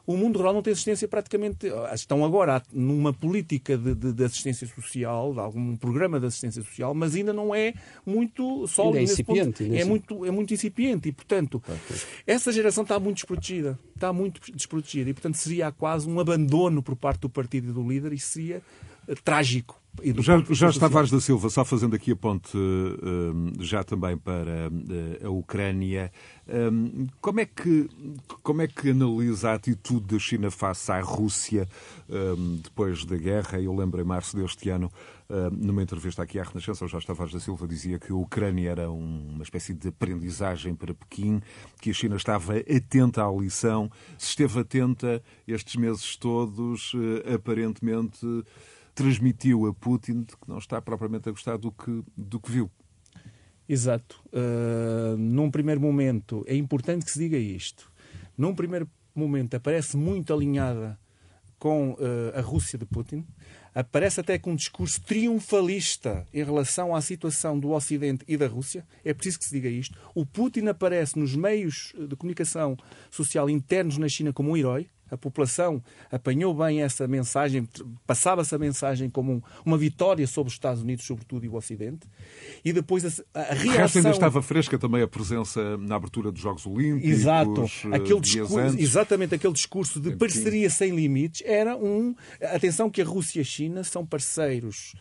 [0.07, 1.69] o mundo rural não tem assistência praticamente.
[1.95, 6.93] Estão agora numa política de, de, de, assistência social, de algum programa de assistência social,
[6.95, 8.99] mas ainda não é muito sólido.
[8.99, 9.77] É incipiente.
[9.77, 11.63] É, muito, é muito incipiente e, portanto,
[12.27, 13.79] essa geração está muito desprotegida.
[13.95, 17.89] Está muito desprotegida e, portanto, seria quase um abandono por parte do partido e do
[17.89, 18.61] líder e seria
[20.09, 20.55] uh, trágico.
[20.55, 22.59] Já, já está Tavares da Silva, só fazendo aqui a ponte
[23.59, 26.11] já também para eh, a Ucrânia.
[27.21, 27.89] Como é, que,
[28.43, 31.69] como é que analisa a atitude da China face à Rússia
[32.63, 33.61] depois da guerra?
[33.61, 34.91] Eu lembro em março deste ano,
[35.53, 38.91] numa entrevista aqui à Renascença, o Jorge Tavares da Silva dizia que a Ucrânia era
[38.91, 41.41] uma espécie de aprendizagem para Pequim,
[41.81, 48.27] que a China estava atenta à lição, se esteve atenta estes meses todos, eh, aparentemente
[48.95, 52.71] transmitiu a Putin que não está propriamente a gostar do que, do que viu.
[53.69, 54.21] Exato.
[54.33, 57.91] Uh, num primeiro momento, é importante que se diga isto.
[58.37, 60.99] Num primeiro momento, aparece muito alinhada
[61.57, 61.99] com uh,
[62.35, 63.25] a Rússia de Putin,
[63.75, 68.85] aparece até com um discurso triunfalista em relação à situação do Ocidente e da Rússia.
[69.05, 69.97] É preciso que se diga isto.
[70.15, 72.77] O Putin aparece nos meios de comunicação
[73.11, 77.69] social internos na China como um herói a população apanhou bem essa mensagem,
[78.07, 82.07] passava essa mensagem como uma vitória sobre os Estados Unidos, sobretudo, e o Ocidente.
[82.65, 84.01] E depois a, a reação...
[84.01, 87.11] ainda estava fresca também a presença na abertura dos Jogos Olímpicos.
[87.11, 87.65] Exato.
[87.65, 92.15] Eh, aquele discurso, exatamente aquele discurso de parceria sem limites era um...
[92.41, 94.95] Atenção que a Rússia e a China são parceiros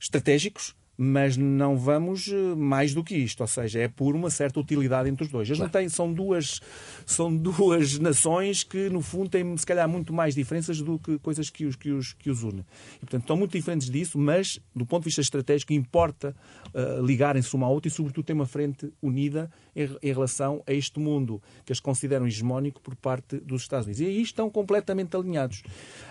[0.00, 4.58] estratégicos mas não vamos eh, mais do que isto, ou seja, é por uma certa
[4.58, 5.48] utilidade entre os dois.
[5.48, 6.60] Eles não têm, são duas
[7.06, 11.50] são duas nações que no fundo têm se calhar muito mais diferenças do que coisas
[11.50, 12.66] que os que os que os unem.
[12.96, 16.34] E, portanto, estão muito diferentes disso, mas do ponto de vista estratégico importa
[16.74, 20.72] uh, ligarem-se uma à outra e sobretudo ter uma frente unida em, em, relação a
[20.72, 24.00] este mundo que eles consideram hegemónico por parte dos Estados Unidos.
[24.00, 25.62] E aí estão completamente alinhados.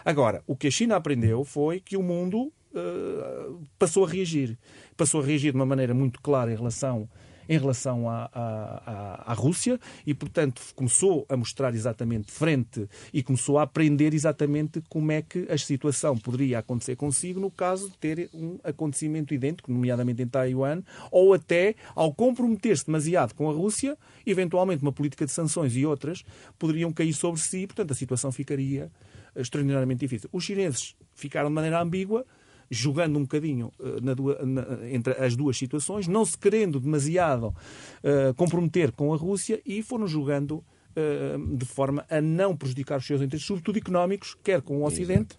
[0.06, 4.58] Agora, o que a China aprendeu foi que o mundo eh, passou a reagir.
[4.96, 7.10] Passou a reagir de uma maneira muito clara em relação
[7.50, 13.58] em relação à, à, à, Rússia e, portanto, começou a mostrar exatamente frente e começou
[13.58, 18.30] a aprender exatamente como é que a situação poderia acontecer consigo no caso de ter
[18.34, 24.82] um acontecimento idêntico, nomeadamente em Taiwan, ou até ao comprometer-se demasiado com a Rússia, eventualmente
[24.82, 26.24] uma política de sanções e outras
[26.60, 28.92] poderiam cair sobre si, portanto, a situação ficaria
[29.36, 30.30] extraordinariamente difícil.
[30.34, 32.26] Os chineses ficaram de maneira ambígua,
[32.70, 38.34] jogando um bocadinho uh, na, na, entre as duas situações, não se querendo demasiado uh,
[38.36, 43.22] comprometer com a Rússia e foram jogando uh, de forma a não prejudicar os seus
[43.22, 45.38] interesses, sobretudo económicos, quer com o Ocidente,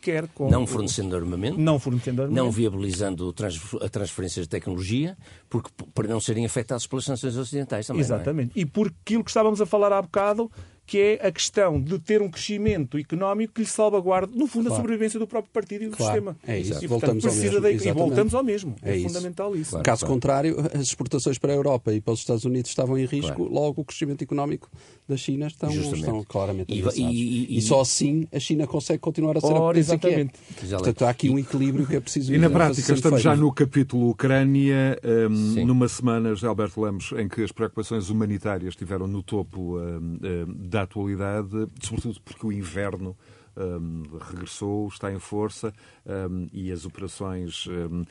[0.00, 0.50] quer com...
[0.50, 1.58] Não fornecendo armamento.
[1.58, 2.44] Não fornecendo armamento.
[2.44, 3.34] Não viabilizando
[3.80, 5.16] a transferência de tecnologia,
[5.48, 8.02] porque, para não serem afetados pelas sanções ocidentais também.
[8.02, 8.04] É?
[8.04, 8.58] Exatamente.
[8.58, 8.60] É?
[8.60, 10.50] E por aquilo que estávamos a falar há bocado,
[10.86, 14.74] que é a questão de ter um crescimento económico que lhe salvaguarde, no fundo, claro.
[14.74, 16.12] a sobrevivência do próprio partido e do claro.
[16.12, 16.36] sistema.
[16.46, 16.84] É isso.
[16.84, 17.78] E, portanto, voltamos precisa ao mesmo.
[17.78, 17.88] De...
[17.88, 18.76] E voltamos ao mesmo.
[18.82, 19.70] É, é fundamental isso.
[19.70, 23.06] Claro, Caso contrário, as exportações para a Europa e para os Estados Unidos estavam em
[23.06, 24.70] risco, logo o crescimento económico
[25.08, 29.36] da China estão, estão claramente e, e, e, e, só assim a China consegue continuar
[29.36, 30.32] a ser Ora, a potência exatamente.
[30.56, 30.68] que é.
[30.70, 32.34] Portanto, há aqui um equilíbrio que é preciso...
[32.34, 33.22] E na prática, estamos feito.
[33.22, 38.70] já no capítulo Ucrânia, um, numa semana, José Alberto Lemos, em que as preocupações humanitárias
[38.70, 40.44] estiveram no topo um, um,
[40.74, 43.16] da atualidade, sobretudo porque o inverno
[43.56, 45.72] um, regressou, está em força
[46.04, 48.04] um, e as operações um,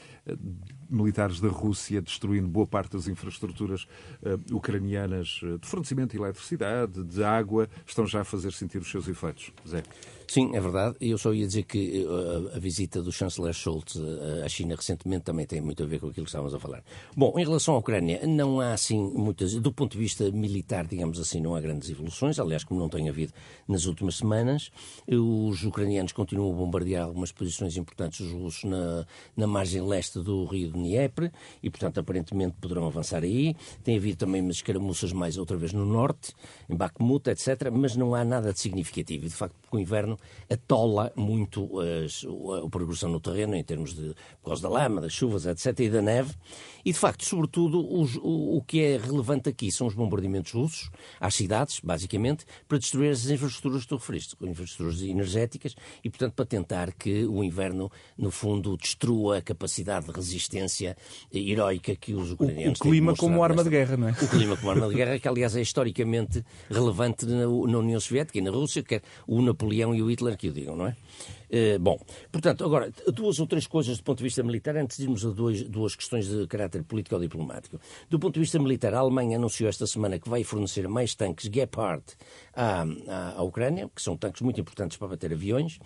[0.89, 3.83] militares da Rússia destruindo boa parte das infraestruturas
[4.21, 9.09] uh, ucranianas de fornecimento de eletricidade, de água, estão já a fazer sentir os seus
[9.09, 9.51] efeitos.
[9.67, 9.83] Zé.
[10.33, 10.95] Sim, é verdade.
[10.99, 15.25] Eu só ia dizer que uh, a visita do chanceler Scholz uh, à China recentemente
[15.25, 16.83] também tem muito a ver com aquilo que estávamos a falar.
[17.15, 19.53] Bom, em relação à Ucrânia, não há assim muitas.
[19.53, 22.39] Do ponto de vista militar, digamos assim, não há grandes evoluções.
[22.39, 23.31] Aliás, como não tem havido
[23.67, 24.71] nas últimas semanas,
[25.07, 29.05] os ucranianos continuam a bombardear algumas posições importantes dos russos na,
[29.37, 33.55] na margem leste do rio de Dnieper e, portanto, aparentemente poderão avançar aí.
[33.83, 36.33] Tem havido também umas escaramuças mais outra vez no norte,
[36.67, 37.69] em Bakhmut, etc.
[37.71, 39.27] Mas não há nada de significativo.
[39.27, 40.17] E, de facto, com o inverno
[40.49, 45.01] atola muito as, a, a progressão no terreno em termos de por causa da lama,
[45.01, 45.79] das chuvas, etc.
[45.79, 46.33] e da neve.
[46.85, 50.89] E, de facto, sobretudo, os, o, o, que é relevante aqui são os bombardeamentos russos
[51.19, 56.45] às cidades, basicamente, para destruir as infraestruturas que tu referiste, infraestruturas energéticas, e, portanto, para
[56.45, 60.97] tentar que o inverno, no fundo, destrua a capacidade de resistência
[61.33, 62.89] heroica que os ucranianos têm.
[62.89, 63.69] O clima como arma nesta...
[63.69, 64.11] de guerra, não é?
[64.11, 68.39] O clima como arma de guerra, que, aliás, é historicamente relevante na, na União Soviética
[68.39, 70.95] e na Rússia, quer o Napoleão e o Hitler que o digam, não é?
[71.55, 71.99] Eh, bom,
[72.31, 75.29] portanto, agora, duas ou três coisas do ponto de vista militar, antes de irmos a
[75.29, 77.79] dois, duas questões de caráter político ou diplomático.
[78.09, 81.51] Do ponto de vista militar, a Alemanha anunciou esta semana que vai fornecer mais tanques
[81.53, 82.01] Gepard
[82.55, 85.77] à, à, à Ucrânia, que são tanques muito importantes para bater aviões.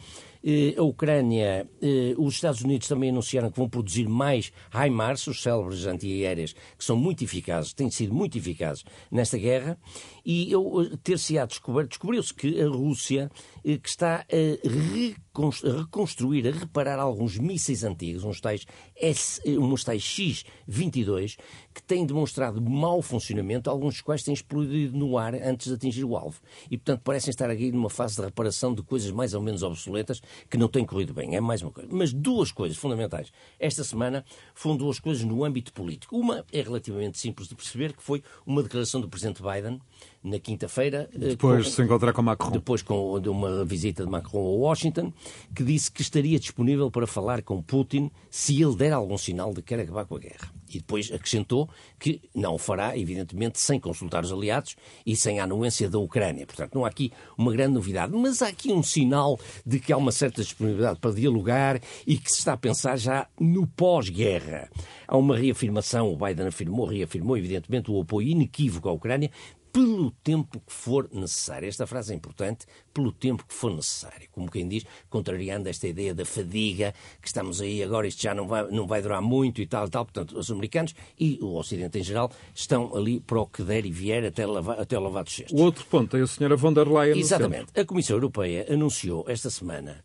[0.42, 5.44] Eh, a Ucrânia, eh, os Estados Unidos também anunciaram que vão produzir mais HIMARS, os
[5.44, 9.78] célebres antiaéreas, que são muito eficazes, têm sido muito eficazes nesta guerra.
[10.26, 10.52] E
[11.04, 13.32] ter-se-á descoberto, descobriu-se que a Rússia,
[13.64, 15.27] que está a a
[15.64, 21.38] reconstruir, a reparar alguns mísseis antigos, uns tais, S, uns tais X-22,
[21.74, 26.04] que têm demonstrado mau funcionamento, alguns dos quais têm explodido no ar antes de atingir
[26.04, 26.40] o alvo.
[26.70, 30.22] E, portanto, parecem estar aqui numa fase de reparação de coisas mais ou menos obsoletas
[30.50, 31.36] que não têm corrido bem.
[31.36, 31.90] É mais uma coisa.
[31.92, 33.32] Mas duas coisas fundamentais.
[33.60, 36.18] Esta semana foram duas coisas no âmbito político.
[36.18, 39.80] Uma é relativamente simples de perceber, que foi uma declaração do Presidente Biden
[40.24, 41.10] na quinta-feira.
[41.14, 42.52] Eh, depois com, de se encontrar com Macron.
[42.52, 45.14] Depois com, de uma visita de Macron a Washington,
[45.56, 49.62] que disse que estaria disponível para falar com Putin se ele der algum sinal de
[49.62, 50.52] querer acabar com a guerra.
[50.70, 54.76] E depois acrescentou que não o fará, evidentemente, sem consultar os aliados
[55.06, 56.46] e sem a anuência da Ucrânia.
[56.46, 59.98] Portanto, não há aqui uma grande novidade, mas há aqui um sinal de que há
[59.98, 64.70] uma certa disponibilidade para dialogar e que se está a pensar já no pós-guerra.
[65.08, 69.32] Há uma reafirmação, o Biden afirmou, reafirmou, evidentemente, o apoio inequívoco à Ucrânia,
[69.72, 71.68] pelo tempo que for necessário.
[71.68, 74.28] Esta frase é importante, pelo tempo que for necessário.
[74.32, 78.48] Como quem diz, contrariando esta ideia da fadiga, que estamos aí agora, isto já não
[78.48, 80.06] vai, não vai durar muito e tal e tal.
[80.06, 83.92] Portanto, os americanos e o Ocidente em geral estão ali para o que der e
[83.92, 85.60] vier até, lavar, até o lavar dos cestos.
[85.60, 87.18] O outro ponto é a senhora von der Leyen.
[87.18, 87.80] Exatamente.
[87.80, 90.04] A Comissão Europeia anunciou esta semana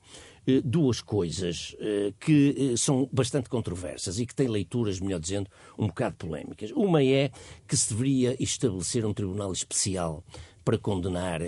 [0.64, 5.86] duas coisas eh, que eh, são bastante controversas e que têm leituras, melhor dizendo, um
[5.86, 6.70] bocado polémicas.
[6.72, 7.30] Uma é
[7.66, 10.24] que se deveria estabelecer um tribunal especial
[10.64, 11.40] para condenar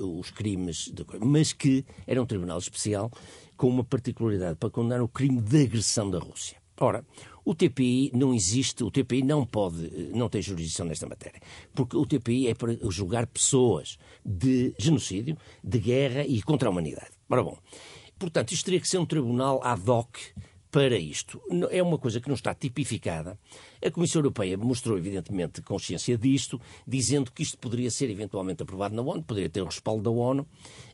[0.00, 1.04] os crimes, de...
[1.20, 3.10] mas que era um tribunal especial
[3.56, 6.56] com uma particularidade para condenar o crime de agressão da Rússia.
[6.80, 7.04] Ora,
[7.44, 11.40] o TPI não existe, o TPI não pode, não tem jurisdição nesta matéria,
[11.74, 17.10] porque o TPI é para julgar pessoas de genocídio, de guerra e contra a humanidade.
[17.28, 17.58] Ora bom,
[18.20, 20.18] Portanto, isto teria que ser um tribunal ad hoc
[20.70, 21.40] para isto.
[21.70, 23.38] É uma coisa que não está tipificada.
[23.84, 29.02] A Comissão Europeia mostrou, evidentemente, consciência disto, dizendo que isto poderia ser eventualmente aprovado na
[29.02, 30.46] ONU, poderia ter o respaldo da ONU,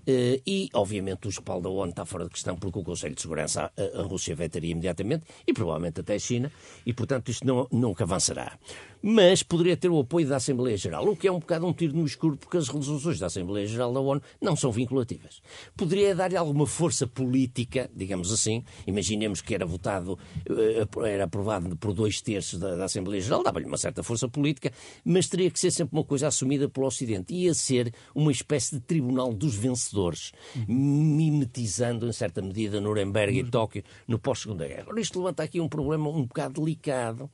[0.07, 3.23] eh, e, obviamente, o respaldo da ONU está fora de questão, porque o Conselho de
[3.23, 6.53] Segurança, a, Rússia vetaria imediatamente, e provavelmente até a China,
[6.85, 8.57] e, portanto, isto não, nunca avançará.
[9.03, 11.97] Mas poderia ter o apoio da Assembleia Geral, o que é um bocado um tiro
[11.97, 15.43] no escuro, porque as resoluções da Assembleia Geral da ONU não são vinculativas.
[15.77, 20.19] Poderia dar-lhe alguma força política, digamos assim, imaginemos que era votado,
[20.49, 24.73] eh, era aprovado por dois terços da, da Assembleia Geral, dava-lhe uma certa força política,
[25.05, 27.35] mas teria que ser sempre uma coisa assumida pelo Ocidente.
[27.35, 30.33] Ia ser uma espécie de tribunal dos vencedores
[30.69, 34.87] mimetizando, em certa medida, Nuremberg e Tóquio no pós-Segunda Guerra.
[34.89, 37.31] Ora, isto levanta aqui um problema um bocado delicado,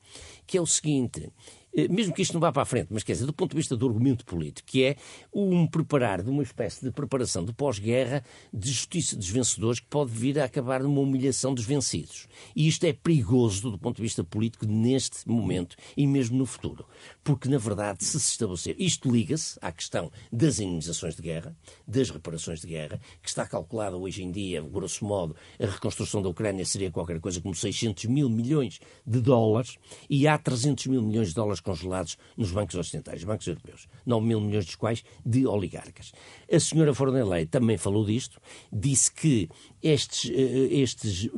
[0.46, 1.30] que é o seguinte.
[1.74, 3.56] Eh, mesmo que isto não vá para a frente, mas quer dizer, do ponto de
[3.56, 4.96] vista do argumento político, que é
[5.32, 10.10] um preparar de uma espécie de preparação de pós-guerra de justiça dos vencedores que pode
[10.10, 12.28] vir a acabar numa humilhação dos vencidos.
[12.54, 16.86] E isto é perigoso do ponto de vista político neste momento e mesmo no futuro.
[17.24, 21.56] Porque, na verdade, se se estabelecer, isto liga-se à questão das indenizações de guerra,
[21.86, 26.28] das reparações de guerra, que está calculada hoje em dia, grosso modo, a reconstrução da
[26.28, 31.28] Ucrânia seria qualquer coisa como 600 mil milhões de dólares e há 300 mil milhões
[31.28, 36.12] de dólares congelados nos bancos ocidentais, bancos europeus, 9 mil milhões dos quais de oligarcas.
[36.52, 38.40] A senhora Fornelei também falou disto,
[38.72, 39.48] disse que
[39.82, 41.28] estes, eh, estes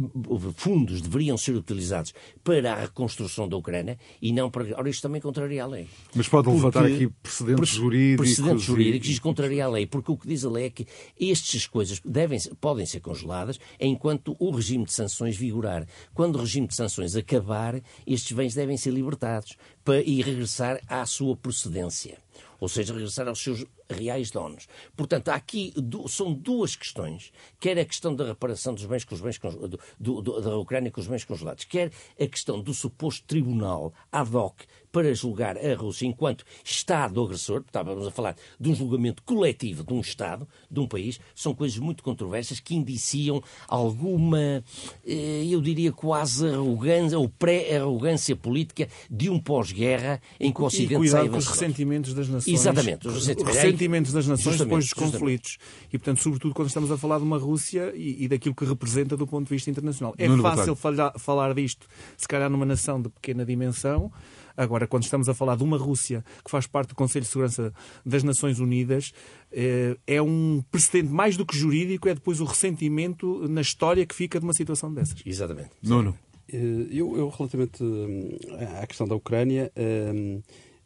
[0.54, 4.76] fundos deveriam ser utilizados para a reconstrução da Ucrânia e não para.
[4.76, 5.88] Ora, isto também contraria a lei.
[6.14, 8.26] Mas pode levantar aqui precedentes jurídicos.
[8.26, 10.86] Precedentes jurídicos, isto contraria a lei, porque o que diz a lei é que
[11.20, 15.86] estas coisas devem, podem ser congeladas enquanto o regime de sanções vigorar.
[16.12, 21.06] Quando o regime de sanções acabar, estes bens devem ser libertados para, e regressar à
[21.06, 22.18] sua procedência
[22.60, 24.66] ou seja, regressar aos seus reais donos.
[24.96, 25.72] Portanto, aqui
[26.08, 29.38] são duas questões, quer a questão da reparação dos bens com os bens
[29.98, 34.34] do, do, da Ucrânia com os bens congelados, quer a questão do suposto tribunal ad
[34.34, 34.62] hoc
[34.94, 39.92] para julgar a Rússia enquanto Estado agressor, estávamos a falar de um julgamento coletivo de
[39.92, 44.62] um Estado, de um país, são coisas muito controversas que indiciam alguma,
[45.04, 50.94] eh, eu diria quase arrogância ou pré-arrogância política de um pós-guerra em que o Ocidente
[50.94, 52.54] e cuidado com os ressentimentos das nações.
[52.54, 55.58] Exatamente, os ressentimentos, ressentimentos das nações depois dos conflitos.
[55.92, 59.16] E, portanto, sobretudo quando estamos a falar de uma Rússia e, e daquilo que representa
[59.16, 60.14] do ponto de vista internacional.
[60.18, 64.10] É fácil falar, falar disto, se calhar numa nação de pequena dimensão,
[64.56, 67.74] Agora, quando estamos a falar de uma Rússia que faz parte do Conselho de Segurança
[68.06, 69.12] das Nações Unidas,
[69.50, 74.14] eh, é um precedente mais do que jurídico, é depois o ressentimento na história que
[74.14, 75.20] fica de uma situação dessas.
[75.26, 75.70] Exatamente.
[75.82, 76.16] Nuno.
[76.48, 79.72] Eh, eu, eu relativamente eh, à questão da Ucrânia,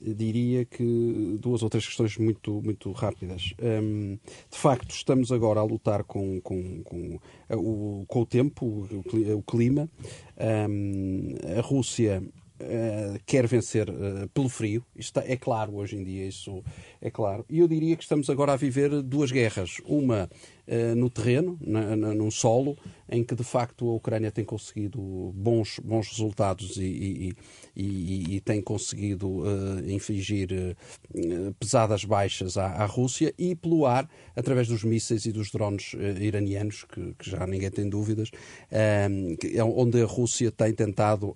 [0.01, 3.43] diria que duas ou três questões muito, muito rápidas.
[3.43, 7.19] de facto, estamos agora a lutar com, com, com,
[7.51, 8.89] o, com o tempo,
[9.37, 9.89] o, clima.
[11.57, 12.23] a Rússia
[12.61, 14.85] Uh, quer vencer uh, pelo frio.
[14.97, 16.61] Isto é claro hoje em dia, isso
[17.01, 17.47] é claro.
[17.49, 19.77] E eu diria que estamos agora a viver duas guerras.
[19.85, 20.29] Uma
[20.96, 22.76] no terreno, na, na, num solo,
[23.11, 25.00] em que de facto a Ucrânia tem conseguido
[25.35, 27.37] bons, bons resultados e, e,
[27.74, 34.09] e, e tem conseguido uh, infligir uh, pesadas baixas à, à, Rússia e pelo ar,
[34.37, 38.31] através dos mísseis e dos drones uh, iranianos, que, que, já ninguém tem dúvidas,
[38.70, 39.09] é
[39.64, 41.35] onde a Rússia tem tentado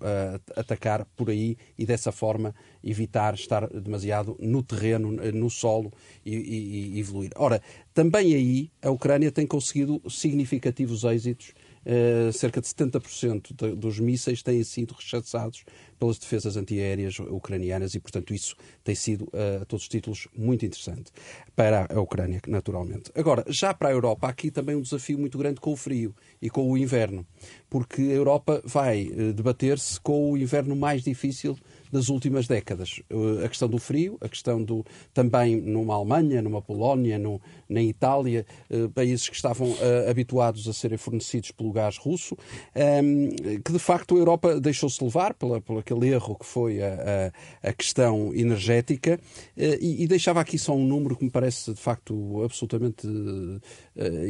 [0.56, 5.92] atacar por aí e dessa forma evitar estar demasiado no terreno, no solo
[6.24, 7.30] e evoluir.
[7.36, 7.62] Ora,
[7.94, 11.54] também aí a Ucrânia tem conseguido significativos êxitos
[11.85, 15.64] Uh, cerca de 70% de, dos mísseis têm sido rechaçados
[15.98, 18.54] pelas defesas antiaéreas ucranianas e, portanto, isso
[18.85, 21.11] tem sido, uh, a todos os títulos, muito interessante
[21.56, 23.11] para a Ucrânia, naturalmente.
[23.16, 26.14] Agora, já para a Europa, há aqui também um desafio muito grande com o frio
[26.40, 27.26] e com o inverno,
[27.68, 31.58] porque a Europa vai uh, debater-se com o inverno mais difícil
[31.92, 33.00] das últimas décadas.
[33.44, 38.46] A questão do frio, a questão do também numa Alemanha, numa Polónia, no, na Itália,
[38.70, 42.37] eh, países que estavam eh, habituados a serem fornecidos pelo gás russo,
[42.74, 43.31] ehm,
[43.62, 47.68] que de facto a Europa deixou-se levar pela, por aquele erro que foi a, a,
[47.68, 49.20] a questão energética
[49.57, 53.07] eh, e, e, deixava aqui só um número que me parece de facto absolutamente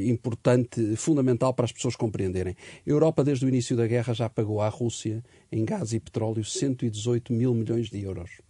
[0.08, 2.56] importante, fundamental para as pessoas compreenderem.
[2.84, 6.42] A Europa, desde o início da guerra, já pagou à Rússia em gás e petróleo
[6.42, 8.40] 118 mil milhões de euros.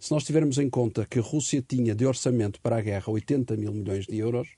[0.00, 3.56] Se nós tivermos em conta que a Rússia tinha de orçamento para a guerra 80
[3.56, 4.48] mil milhões de euros,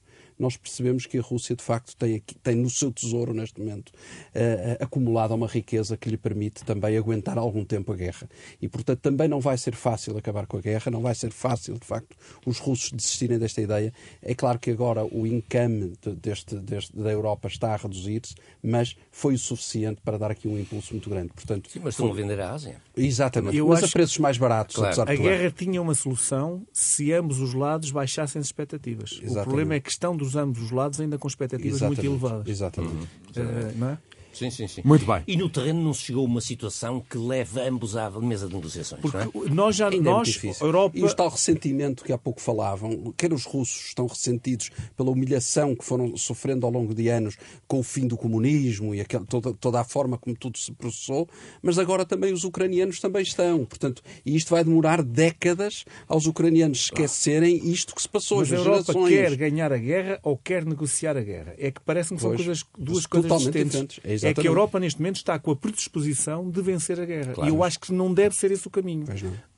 [0.43, 3.91] nós percebemos que a Rússia, de facto, tem, aqui, tem no seu tesouro, neste momento,
[3.91, 8.29] uh, acumulada uma riqueza que lhe permite também aguentar algum tempo a guerra.
[8.61, 11.79] E, portanto, também não vai ser fácil acabar com a guerra, não vai ser fácil,
[11.79, 13.93] de facto, os russos desistirem desta ideia.
[14.21, 19.35] É claro que agora o income deste, deste, da Europa está a reduzir-se, mas foi
[19.35, 21.33] o suficiente para dar aqui um impulso muito grande.
[21.33, 22.83] Portanto, Sim, mas estão a vender a Ásia.
[22.97, 24.77] Exatamente, Eu mas a preços mais baratos.
[24.77, 25.03] Claro.
[25.03, 29.13] A guerra tinha uma solução se ambos os lados baixassem as expectativas.
[29.13, 29.39] Exatamente.
[29.39, 32.09] O problema é que estão dos ambos os lados ainda com expectativas Exatamente.
[32.09, 32.49] muito elevadas.
[32.49, 33.09] Exatamente.
[33.37, 33.43] Uhum.
[33.45, 33.99] Uh, não é?
[34.33, 34.83] Sim, sim, sim.
[34.85, 35.23] Muito bem.
[35.27, 38.55] E no terreno não se chegou a uma situação que leve ambos à mesa de
[38.55, 39.01] negociações.
[39.01, 39.29] Porque é?
[39.51, 40.65] nós já, Ainda nós, é.
[40.65, 40.99] Europa...
[40.99, 45.75] E o tal ressentimento que há pouco falavam, quer os russos estão ressentidos pela humilhação
[45.75, 49.53] que foram sofrendo ao longo de anos com o fim do comunismo e aquela, toda,
[49.55, 51.29] toda a forma como tudo se processou,
[51.63, 53.65] mas agora também os ucranianos também estão.
[53.65, 58.39] Portanto, e isto vai demorar décadas aos ucranianos esquecerem isto que se passou.
[58.39, 59.15] Mas a as Europa gerações.
[59.15, 61.55] quer ganhar a guerra ou quer negociar a guerra?
[61.59, 63.95] É que parece-me que são coisas, duas totalmente coisas distintas.
[63.97, 64.22] diferentes.
[64.25, 67.33] É É, que a Europa, neste momento, está com a predisposição de vencer a guerra.
[67.35, 67.49] Claro.
[67.51, 69.05] E eu acho que não deve ser esse o caminho.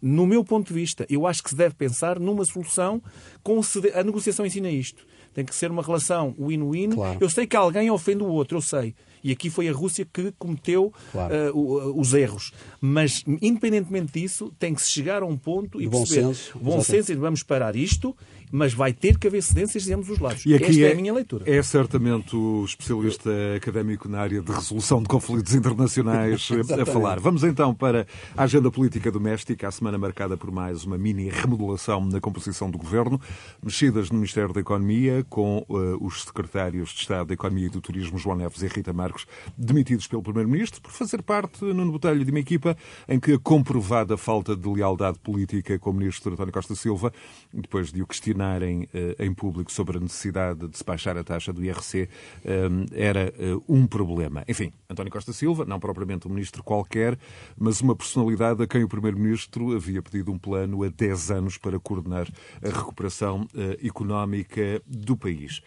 [0.00, 3.02] No meu ponto de vista, eu acho que se deve pensar numa solução
[3.42, 3.60] com
[3.94, 5.06] a negociação ensina isto.
[5.32, 6.90] Tem que ser uma relação win-win.
[6.90, 7.18] Claro.
[7.20, 8.94] Eu sei que alguém ofende o outro, eu sei.
[9.22, 11.34] E aqui foi a Rússia que cometeu Claro.
[11.56, 12.52] o- os erros.
[12.80, 16.52] Mas, independentemente disso, tem que se chegar a um ponto e De bom perceber senso,
[16.54, 16.86] bom exatamente.
[16.86, 18.14] senso e vamos parar isto,
[18.54, 20.46] mas vai ter que haver cedências de ambos os lados.
[20.46, 21.42] E aqui Esta é, é, a minha leitura.
[21.44, 26.48] é certamente o especialista académico na área de resolução de conflitos internacionais
[26.80, 27.18] a falar.
[27.18, 32.06] Vamos então para a agenda política doméstica, a semana marcada por mais uma mini remodelação
[32.06, 33.20] na composição do governo,
[33.60, 37.80] mexidas no Ministério da Economia, com eh, os secretários de Estado da Economia e do
[37.80, 39.26] Turismo, João Neves e Rita Marques,
[39.58, 42.76] demitidos pelo Primeiro-Ministro por fazer parte, Nuno Botelho, de uma equipa
[43.08, 47.12] em que a comprovada falta de lealdade política com o Ministro António Costa Silva,
[47.52, 51.52] depois de o questionarem eh, em público sobre a necessidade de se baixar a taxa
[51.52, 52.08] do IRC,
[52.44, 54.44] eh, era eh, um problema.
[54.46, 57.18] Enfim, António Costa Silva, não propriamente um ministro qualquer,
[57.56, 61.78] mas uma personalidade a quem o Primeiro-Ministro havia pedido um plano a 10 anos para
[61.80, 62.28] coordenar
[62.62, 63.46] a recuperação
[63.82, 65.60] económica do país.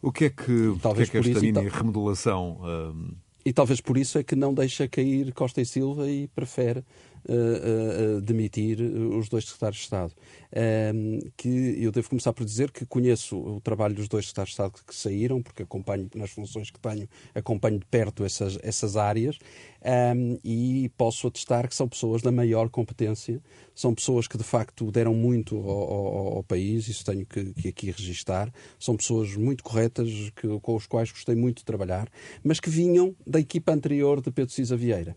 [0.00, 2.60] O que é que, que, é talvez que por esta isso e mini tal- remodelação
[3.44, 6.84] E talvez por isso é que não deixa cair Costa e Silva e prefere
[7.28, 10.12] eh, eh, demitir os dois secretários de Estado.
[10.54, 11.48] Ehm, que
[11.82, 14.84] eu devo começar por dizer que conheço o trabalho dos dois secretários de Estado que,
[14.84, 19.38] que saíram, porque acompanho, nas funções que tenho, acompanho de perto essas, essas áreas
[19.82, 23.40] ehm, e posso atestar que são pessoas da maior competência,
[23.74, 27.68] são pessoas que de facto deram muito ao, ao- ao país, isso tenho que, que
[27.68, 32.08] aqui registar, são pessoas muito corretas que- com os quais gostei muito de trabalhar,
[32.44, 35.16] mas que vinham da equipa anterior de Pedro Cisa Vieira.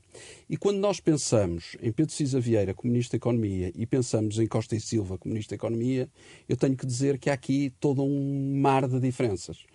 [0.49, 4.79] E quando nós pensamos em Pedro Cisa Vieira da Economia e pensamos em Costa e
[4.79, 6.09] Silva da Economia,
[6.47, 9.65] eu tenho que dizer que há aqui todo um mar de diferenças.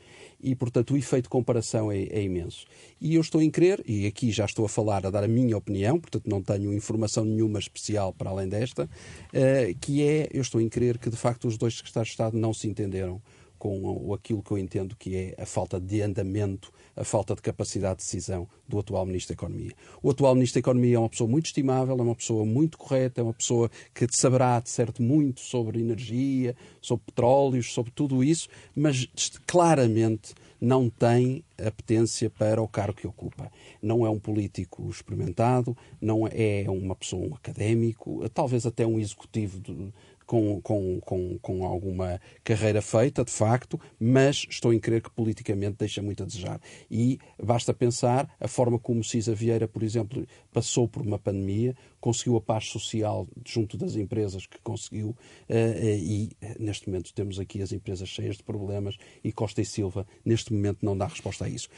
[0.42, 2.66] E, portanto, o efeito de comparação é, é imenso.
[3.00, 5.56] E eu estou em crer, e aqui já estou a falar, a dar a minha
[5.56, 8.88] opinião, portanto não tenho informação nenhuma especial para além desta,
[9.32, 12.36] eh, que é, eu estou em crer que, de facto, os dois secretários de Estado
[12.36, 13.20] não se entenderam
[13.60, 17.98] com aquilo que eu entendo que é a falta de andamento, a falta de capacidade
[17.98, 19.72] de decisão do atual Ministro da Economia.
[20.02, 23.20] O atual Ministro da Economia é uma pessoa muito estimável, é uma pessoa muito correta,
[23.20, 28.48] é uma pessoa que saberá, de certo, muito sobre energia, sobre petróleos, sobre tudo isso,
[28.74, 29.06] mas
[29.46, 33.50] claramente não tem apetência para o cargo que ocupa.
[33.82, 39.60] Não é um político experimentado, não é uma pessoa, um académico, talvez até um executivo
[39.60, 39.92] de-
[40.30, 45.78] com, com, com, com alguma carreira feita, de facto, mas estou em crer que politicamente
[45.80, 46.60] deixa muito a desejar.
[46.88, 52.36] E basta pensar a forma como Cisa Vieira, por exemplo, passou por uma pandemia, conseguiu
[52.36, 55.16] a paz social junto das empresas que conseguiu,
[55.48, 59.60] eh, eh, e eh, neste momento temos aqui as empresas cheias de problemas e Costa
[59.60, 61.68] e Silva, neste momento, não dá resposta a isso.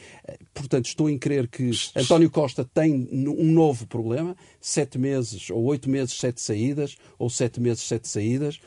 [0.55, 5.91] Portanto, estou em crer que António Costa tem um novo problema, sete meses, ou oito
[5.91, 8.61] meses, sete saídas, ou sete meses, sete saídas,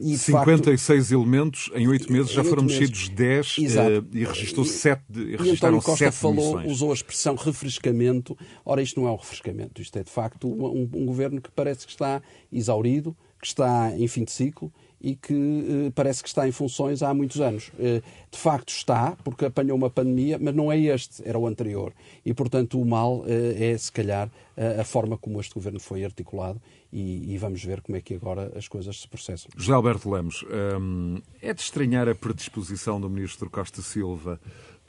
[0.00, 0.50] e de facto...
[0.60, 3.90] 56 elementos, em 8 meses já foram oito mexidos 10 Exato.
[3.90, 6.72] eh, e registrou 7 de, E registraram António Costa 7 falou, demissões.
[6.72, 8.36] usou a expressão refrescamento.
[8.64, 11.86] Ora, isto não é um refrescamento, isto é de facto um, um governo que parece
[11.86, 12.20] que está
[12.52, 17.02] exaurido, que está em fim de ciclo e que eh, parece que está em funções
[17.02, 17.72] há muitos anos.
[17.78, 21.94] Eh, de facto está, porque apanhou uma pandemia, mas não é este, era o anterior.
[22.24, 26.04] E, portanto, o mal eh, é, se calhar, a, a forma como este governo foi
[26.04, 26.60] articulado
[26.92, 29.50] e, e vamos ver como é que agora as coisas se processam.
[29.56, 30.44] José Alberto Lemos,
[30.78, 34.38] hum, é de estranhar a predisposição do ministro Costa Silva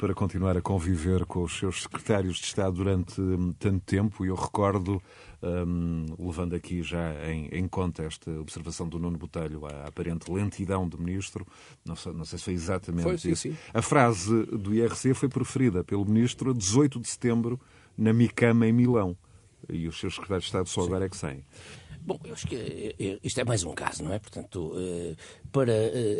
[0.01, 4.25] para continuar a conviver com os seus secretários de Estado durante hum, tanto tempo.
[4.25, 4.99] E eu recordo,
[5.43, 10.89] hum, levando aqui já em, em conta esta observação do Nuno Botelho, a aparente lentidão
[10.89, 11.45] do ministro,
[11.85, 13.43] não sei, não sei se foi exatamente Foi, sim, isso.
[13.43, 13.55] sim.
[13.71, 17.59] A frase do IRC foi preferida pelo ministro a 18 de setembro
[17.95, 19.15] na Micama, em Milão.
[19.69, 21.45] E os seus secretários de Estado só agora é que saem.
[22.03, 24.17] Bom, eu acho que eh, eh, isto é mais um caso, não é?
[24.17, 25.15] Portanto, eh,
[25.51, 25.71] para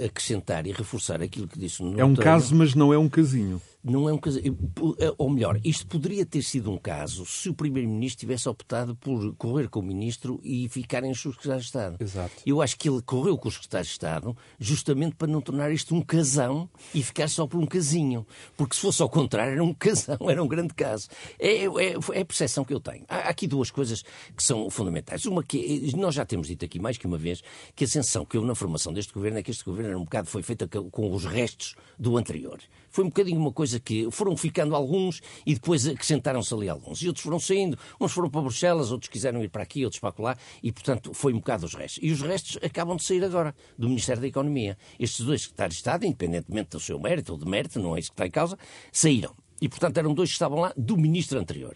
[0.06, 3.10] acrescentar e reforçar aquilo que disse no É um Botelho- caso, mas não é um
[3.10, 3.60] casinho.
[3.84, 4.40] Não é um caso.
[4.40, 9.36] Eh, ou melhor, isto poderia ter sido um caso se o Primeiro-Ministro tivesse optado por
[9.36, 11.98] correr com o Ministro e ficarem os secretários de Estado.
[12.00, 12.32] Exato.
[12.46, 15.96] Eu acho que ele correu com os secretários de Estado justamente para não tornar isto
[15.96, 18.26] um casão e ficar só por um casinho.
[18.56, 21.08] Porque se fosse ao contrário, era um casão, era um grande caso.
[21.40, 23.04] É, é, é a percepção que eu tenho.
[23.08, 24.04] Há aqui duas coisas
[24.36, 25.26] que são fundamentais.
[25.26, 27.42] Uma que nós já temos dito aqui mais que uma vez
[27.76, 30.04] que a sensação que houve na formação deste governo é que este governo era um
[30.04, 32.60] bocado foi feita com os restos do anterior.
[32.92, 37.02] Foi um bocadinho uma coisa que foram ficando alguns e depois acrescentaram-se ali alguns.
[37.02, 40.14] E outros foram saindo, uns foram para Bruxelas, outros quiseram ir para aqui, outros para
[40.20, 42.04] lá, e portanto foi um bocado os restos.
[42.04, 44.78] E os restos acabam de sair agora, do Ministério da Economia.
[45.00, 48.10] Estes dois secretários de Estado, independentemente do seu mérito ou de mérito, não é isso
[48.10, 48.58] que está em causa,
[48.92, 49.34] saíram.
[49.62, 51.76] E, portanto, eram dois que estavam lá do ministro anterior.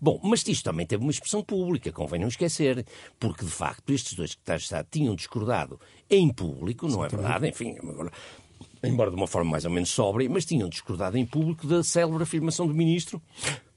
[0.00, 2.86] Bom, mas isto também teve uma expressão pública, convém não esquecer,
[3.20, 7.46] porque, de facto, estes dois secretários de Estado tinham discordado em público, não é verdade?
[7.46, 7.76] Enfim,
[8.88, 12.22] embora de uma forma mais ou menos sóbria, mas tinham discordado em público da célebre
[12.22, 13.20] afirmação do ministro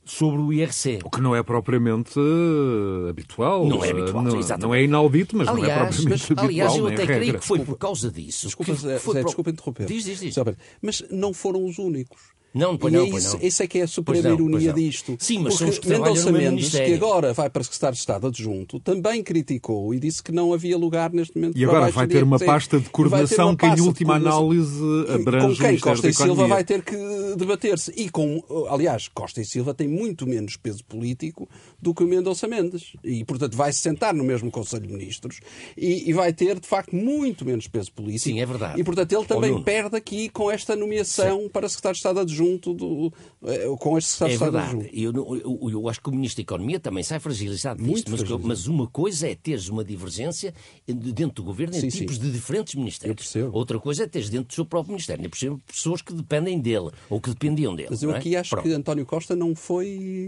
[0.09, 0.99] sobre o IRC.
[1.03, 3.65] O que não é propriamente uh, habitual.
[3.65, 4.67] Não é habitual, não, exatamente.
[4.67, 6.47] Não é inaudito, mas aliás, não é propriamente mas, habitual.
[6.47, 7.15] Aliás, eu é até regra.
[7.15, 8.47] creio que foi por causa disso.
[8.47, 9.85] Desculpa, Zé, Zé, desculpa interromper.
[9.85, 10.35] Diz, diz, diz.
[10.81, 12.38] Mas não foram os únicos.
[12.53, 13.47] Não, pois e não, é pois isso, não.
[13.47, 14.75] isso é que é a suprema não, ironia não.
[14.75, 15.15] disto.
[15.19, 16.95] Sim, mas Porque são os que trabalham Mendonça no Mendes, que Ministério.
[16.95, 21.11] agora vai para secretário de Estado adjunto, também criticou e disse que não havia lugar
[21.13, 23.81] neste momento E para agora vai ter uma pasta de vai ter coordenação que, em
[23.81, 24.81] última análise,
[25.13, 26.95] abrange com o quem Ministério Costa da e Silva vai ter que
[27.37, 27.93] debater-se.
[27.95, 31.47] E com, aliás, Costa e Silva têm muito menos peso político
[31.79, 32.93] do que o Mendonça Mendes.
[33.03, 35.39] E, portanto, vai se sentar no mesmo Conselho de Ministros
[35.77, 38.23] e, e vai ter, de facto, muito menos peso político.
[38.23, 38.81] Sim, é verdade.
[38.81, 42.38] E, portanto, ele também perde aqui com esta nomeação para secretário de Estado adjunto
[42.73, 43.13] do,
[43.45, 44.97] eh, com este secretário É de Estado verdade.
[44.97, 45.35] adjunto.
[45.35, 47.89] Eu, eu- eu acho que o Ministro da Economia também sai fragilizado disto.
[47.91, 48.47] Muito Mas, fragilizado.
[48.47, 50.53] mas uma coisa é teres uma divergência
[50.87, 51.97] de- dentro do governo em Sim, sim.
[51.99, 53.11] tipos de diferentes ministérios.
[53.11, 53.57] Eu percebo.
[53.57, 55.29] Outra coisa é teres dentro do seu próprio ministério.
[55.29, 57.89] Por cima pessoas que dependem dele ou que dependiam dele.
[57.91, 58.17] Mas eu é?
[58.17, 58.63] aqui acho Pronto.
[58.67, 59.87] que António Costa não foi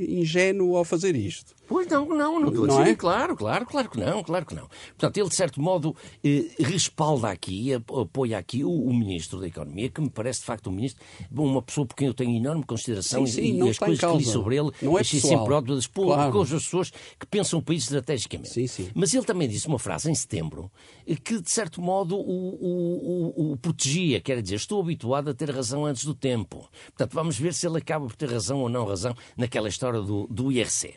[0.09, 1.53] ingênuo ao fazer isto.
[1.72, 2.88] Pois não, não, não estou a dizer.
[2.91, 2.95] é?
[2.95, 4.67] Claro, claro, claro que não, claro que não.
[4.89, 9.47] Portanto, ele, de certo modo, eh, respalda aqui, ap- apoia aqui o, o Ministro da
[9.47, 11.01] Economia, que me parece, de facto, um ministro,
[11.32, 14.17] uma pessoa por quem eu tenho enorme consideração Sim, sim, e, e as coisas que
[14.17, 15.45] li sobre ele, Não é achei pessoal.
[15.47, 16.32] sempre pô- Claro.
[16.34, 18.49] com as pessoas que pensam o país estrategicamente.
[18.51, 18.89] Sim, sim.
[18.93, 20.69] Mas ele também disse uma frase em setembro
[21.07, 25.34] eh, que, de certo modo, o, o- o- o protegia, quer dizer, estou habituado a
[25.34, 26.69] ter razão antes do tempo.
[26.88, 30.28] Portanto, vamos ver se ele acaba por ter razão ou não razão naquela história do,
[30.28, 30.95] do IRC.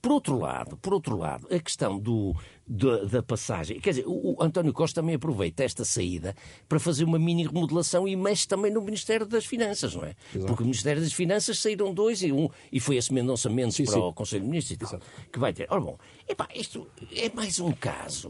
[0.00, 2.34] Por outro lado, por outro lado, a questão do,
[2.66, 3.78] da, da passagem.
[3.80, 6.34] Quer dizer, o, o António Costa também aproveita esta saída
[6.68, 10.14] para fazer uma mini remodelação e mexe também no Ministério das Finanças, não é?
[10.46, 13.84] Porque o Ministério das Finanças saíram dois e um, e foi esse Mendonça Mendes Sim,
[13.84, 14.00] para sim.
[14.00, 15.00] o Conselho de Ministros e tal,
[15.32, 15.66] que vai ter.
[15.70, 15.98] Ora bom,
[16.28, 18.28] epá, isto é mais um caso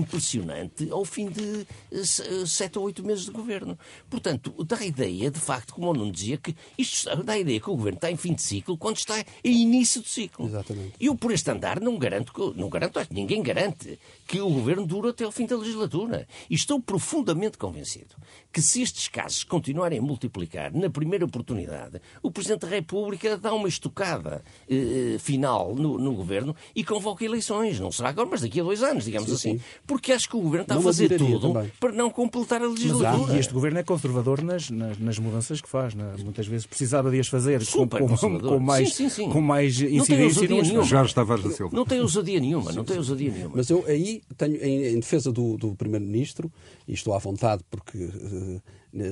[0.00, 3.78] impressionante ao fim de eh, eh, sete ou oito meses de governo.
[4.08, 7.38] Portanto, dá a ideia, de facto, como eu não dizia, que isto está- dá a
[7.38, 10.46] ideia que o governo está em fim de ciclo quando está em início do ciclo.
[10.46, 10.94] Exatamente.
[10.98, 13.98] Eu, por este andar, não garanto, que, não garanto, ninguém garante garante
[14.30, 16.24] que o governo dure até ao fim da legislatura.
[16.48, 18.14] E estou profundamente convencido
[18.52, 23.52] que se estes casos continuarem a multiplicar, na primeira oportunidade, o Presidente da República dá
[23.52, 27.80] uma estocada eh, final no, no governo e convoca eleições.
[27.80, 29.58] Não será agora, mas daqui a dois anos, digamos Sim, assim.
[29.58, 29.64] sim.
[29.86, 31.72] Porque acho que o governo está Não a fazer tudo também.
[31.80, 33.34] para não completar a Mas legislatura.
[33.34, 35.94] e este governo é conservador nas, nas, nas mudanças que faz.
[35.94, 36.14] né?
[36.22, 38.52] Muitas vezes precisava de as fazer com, Super com, conservador.
[38.52, 39.30] com mais, Sim, sim, sim.
[39.30, 40.24] com mais Não tem incidência.
[40.26, 41.38] ousadia e nenhuma.
[41.40, 41.76] da Silva.
[41.76, 43.56] Não tem ousadia nenhuma, não tem ousadia nenhuma.
[43.56, 46.50] Mas eu aí tenho, em, em defesa do, do Primeiro-Ministro,
[46.86, 48.60] e estou à vontade porque eh,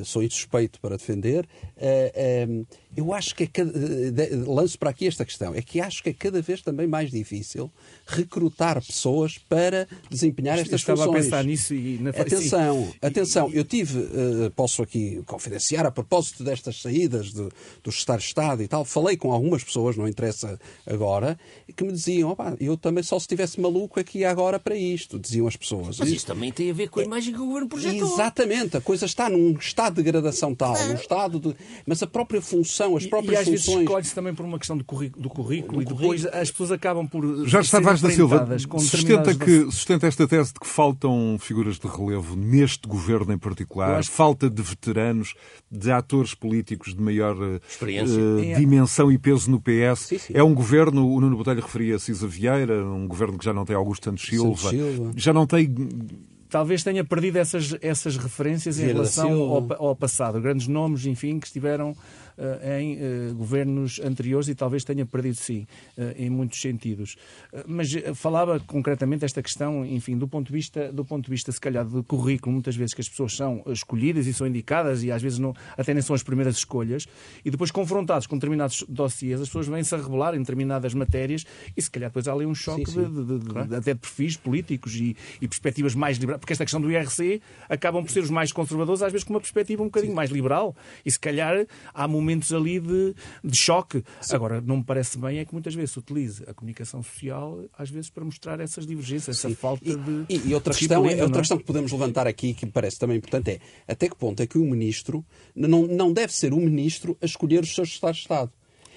[0.05, 2.64] sou insuspeito para defender, eh, eh,
[2.97, 3.70] eu acho que é cada,
[4.47, 7.70] lanço para aqui esta questão, é que acho que é cada vez também mais difícil
[8.07, 11.20] recrutar pessoas para desempenhar estas Estava funções.
[11.20, 16.43] a pensar nisso e na Atenção, atenção, eu tive, eh, posso aqui confidenciar a propósito
[16.43, 17.49] destas saídas de,
[17.85, 21.39] dos secretários de Estado e tal, falei com algumas pessoas, não interessa agora,
[21.76, 25.47] que me diziam, "Opa, eu também só se estivesse maluco aqui agora para isto, diziam
[25.47, 25.99] as pessoas.
[25.99, 28.12] Mas E- isso também tem a ver com a imagem que o governo projetou.
[28.14, 31.54] Exatamente, a coisa está num estado de degradação tal, num estado de.
[31.86, 33.84] Mas a própria função, as E, próprias e às vezes funções.
[33.84, 37.22] escolhe-se também por uma questão do currículo, do currículo e depois as pessoas acabam por.
[37.46, 38.46] Jorge serem Tavares da Silva
[38.78, 43.98] sustenta, que, sustenta esta tese de que faltam figuras de relevo neste governo em particular,
[43.98, 45.34] acho- falta de veteranos,
[45.70, 48.18] de atores políticos de maior eh, Experiência.
[48.20, 48.54] eh, É.
[48.58, 50.00] dimensão e peso no PS.
[50.08, 50.32] Sim, sim.
[50.34, 53.64] É um governo, o Nuno Botelho referia a Cisa Vieira, um governo que já não
[53.64, 55.12] tem Augusto Santos Silva, Silva.
[55.16, 55.68] já não tem
[56.49, 60.40] talvez tenha perdido essas, essas referências em relação ao, ao passado.
[60.40, 61.94] Grandes nomes, enfim, que estiveram
[62.62, 62.99] em
[63.34, 65.66] governos anteriores e talvez tenha perdido sim,
[66.16, 67.16] em muitos sentidos.
[67.66, 71.61] Mas falava concretamente esta questão, enfim, do ponto de vista, do ponto de vista se
[71.61, 75.22] calhar do currículo, muitas vezes que as pessoas são escolhidas e são indicadas e às
[75.22, 77.07] vezes não, até nem são as primeiras escolhas,
[77.45, 81.45] e depois confrontados com determinados dossiês, as pessoas vêm-se a revelar em determinadas matérias
[81.76, 83.12] e se calhar depois há ali um choque sim, sim.
[83.12, 83.74] De, de, de, claro.
[83.74, 88.03] até de perfis políticos e, e perspectivas mais liberais, porque esta questão do IRC acabam
[88.05, 90.16] por ser os mais conservadores, às vezes com uma perspectiva um bocadinho sim.
[90.16, 94.03] mais liberal, e se calhar há momentos ali de, de choque.
[94.31, 97.91] Agora, não me parece bem é que muitas vezes se utilize a comunicação social, às
[97.91, 100.26] vezes para mostrar essas divergências, essa falta de.
[100.29, 101.41] E, e outra, questão, é, outra é?
[101.41, 103.61] questão que podemos levantar aqui, que me parece também importante, é
[103.93, 105.24] até que ponto é que o ministro
[105.55, 108.53] não, não deve ser o ministro a escolher os seus Estados de Estado.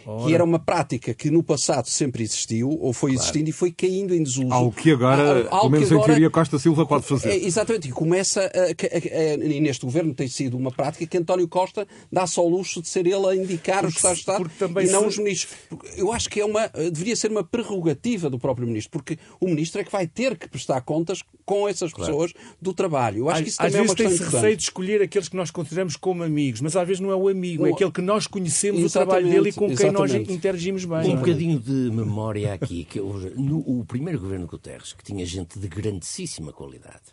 [0.05, 0.25] Ora.
[0.25, 3.23] que era uma prática que no passado sempre existiu, ou foi claro.
[3.23, 4.51] existindo e foi caindo em desuso.
[4.51, 7.29] Algo que agora, pelo menos agora, em teoria, Costa Silva pode fazer.
[7.29, 11.17] É, exatamente, e começa, a, a, a, e neste governo tem sido uma prática que
[11.17, 14.87] António Costa dá-se ao luxo de ser ele a indicar os Estados de Estado e
[14.87, 15.07] não se...
[15.07, 15.55] os ministros.
[15.95, 19.81] Eu acho que é uma, deveria ser uma prerrogativa do próprio ministro, porque o ministro
[19.81, 22.11] é que vai ter que prestar contas com essas claro.
[22.11, 23.19] pessoas do trabalho.
[23.19, 25.35] Eu acho que isso também às é uma vezes tem-se receio de escolher aqueles que
[25.35, 28.27] nós consideramos como amigos, mas às vezes não é o amigo, é aquele que nós
[28.27, 31.13] conhecemos o trabalho dele e com quem nós interagimos bem.
[31.13, 35.59] Um bocadinho de memória aqui, que eu, no o primeiro governo Guterres, que tinha gente
[35.59, 37.11] de grandíssima qualidade,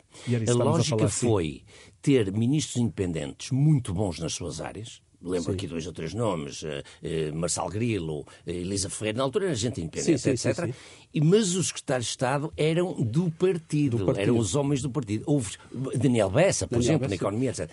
[0.48, 1.62] a lógica a foi
[2.00, 5.56] ter ministros independentes muito bons nas suas áreas, Lembro sim.
[5.56, 9.54] aqui dois ou três nomes, uh, uh, Marçal Grilo, uh, Elisa Ferreira, na altura era
[9.54, 10.72] gente independente, sim, sim, etc.
[11.12, 14.90] E, mas os secretários de Estado eram do partido, do partido, eram os homens do
[14.90, 15.24] partido.
[15.26, 15.56] Houve
[15.96, 17.10] Daniel Bessa, por Daniel exemplo, Bessa.
[17.10, 17.68] na economia, etc.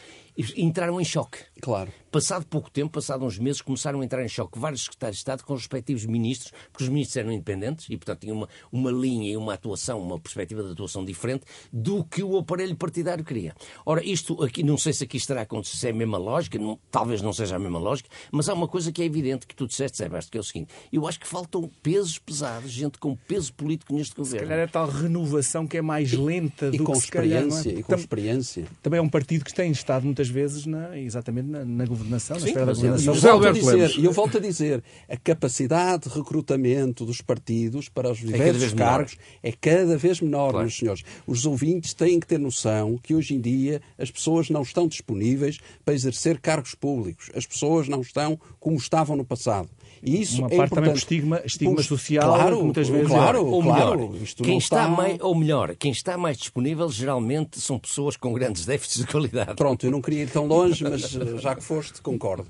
[0.56, 1.40] Entraram em choque.
[1.62, 1.92] Claro.
[2.12, 5.44] Passado pouco tempo, passado uns meses, começaram a entrar em choque vários secretários de Estado
[5.44, 9.32] com os respectivos ministros, porque os ministros eram independentes e, portanto, tinham uma, uma linha
[9.32, 13.54] e uma atuação, uma perspectiva de atuação diferente do que o aparelho partidário queria.
[13.86, 16.80] Ora, isto aqui, não sei se aqui estará acontecendo, se é a mesma lógica, não,
[16.90, 19.68] talvez não seja a mesma lógica, mas há uma coisa que é evidente que tu
[19.68, 23.54] disseste, Sebastião, que é o seguinte: eu acho que faltam pesos pesados, gente com peso
[23.54, 24.40] político neste governo.
[24.40, 27.64] Se calhar é tal renovação que é mais lenta e, do e com que experiência,
[27.64, 27.80] calhar, é?
[27.80, 28.68] E com experiência.
[28.82, 32.44] Também é um partido que tem estado muitas vezes na, exatamente na, na governação, Sim,
[32.44, 33.14] na esfera da governação.
[33.14, 38.12] José Alberto dizer, E eu volto a dizer, a capacidade de recrutamento dos partidos para
[38.12, 40.66] os é diversos é cargos é cada vez menor, claro.
[40.66, 41.04] meus senhores.
[41.26, 45.60] Os ouvintes têm que ter noção que hoje em dia as pessoas não estão disponíveis
[45.84, 47.30] para exercer cargos públicos.
[47.36, 49.70] As pessoas não estão como estavam no passado.
[50.04, 53.08] E isso uma é parte também por estigma, estigma social, claro, muitas vezes.
[53.08, 53.98] Claro, ou claro.
[53.98, 58.34] Melhor, quem está, está mais, ou melhor, quem está mais disponível geralmente são pessoas com
[58.34, 59.56] grandes déficits de qualidade.
[59.56, 62.48] Pronto, eu não queria ir tão longe, mas eh, já que foste, concordo.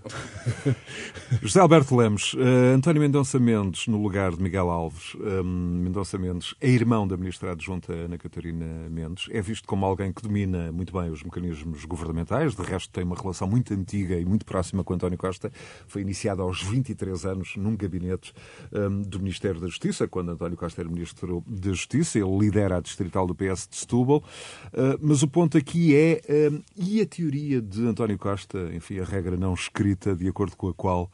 [1.41, 5.15] José Alberto Lemos, uh, António Mendonça Mendes no lugar de Miguel Alves.
[5.15, 5.43] Um,
[5.83, 9.27] Mendonça Mendes é irmão da ministra adjunta Ana Catarina Mendes.
[9.31, 12.55] É visto como alguém que domina muito bem os mecanismos governamentais.
[12.55, 15.51] De resto, tem uma relação muito antiga e muito próxima com António Costa.
[15.87, 18.33] Foi iniciada aos 23 anos num gabinete
[18.71, 22.19] um, do Ministério da Justiça, quando António Costa era Ministro da Justiça.
[22.19, 24.23] Ele lidera a distrital do PS de Setúbal.
[24.67, 26.21] Uh, mas o ponto aqui é,
[26.51, 30.69] um, e a teoria de António Costa, enfim, a regra não escrita, de acordo com
[30.69, 31.11] a qual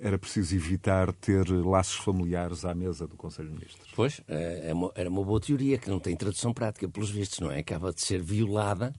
[0.00, 3.90] era preciso evitar ter laços familiares à mesa do Conselho de Ministros.
[3.94, 7.50] Pois, é, é era uma boa teoria que não tem tradução prática, pelos vistos, não
[7.50, 7.58] é?
[7.58, 8.92] Acaba de ser violada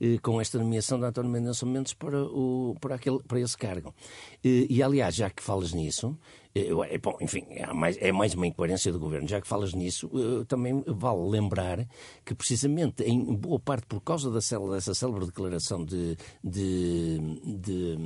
[0.00, 3.94] eh, com esta nomeação de António Mendonça Mendes para, o, para, aquele, para esse cargo.
[4.42, 6.16] E, e, aliás, já que falas nisso,
[6.54, 9.28] é, bom, enfim, é mais, é mais uma incoerência do governo.
[9.28, 10.10] Já que falas nisso,
[10.48, 11.86] também vale lembrar
[12.24, 14.40] que, precisamente, em boa parte por causa da
[14.74, 17.98] dessa célebre declaração de, de, de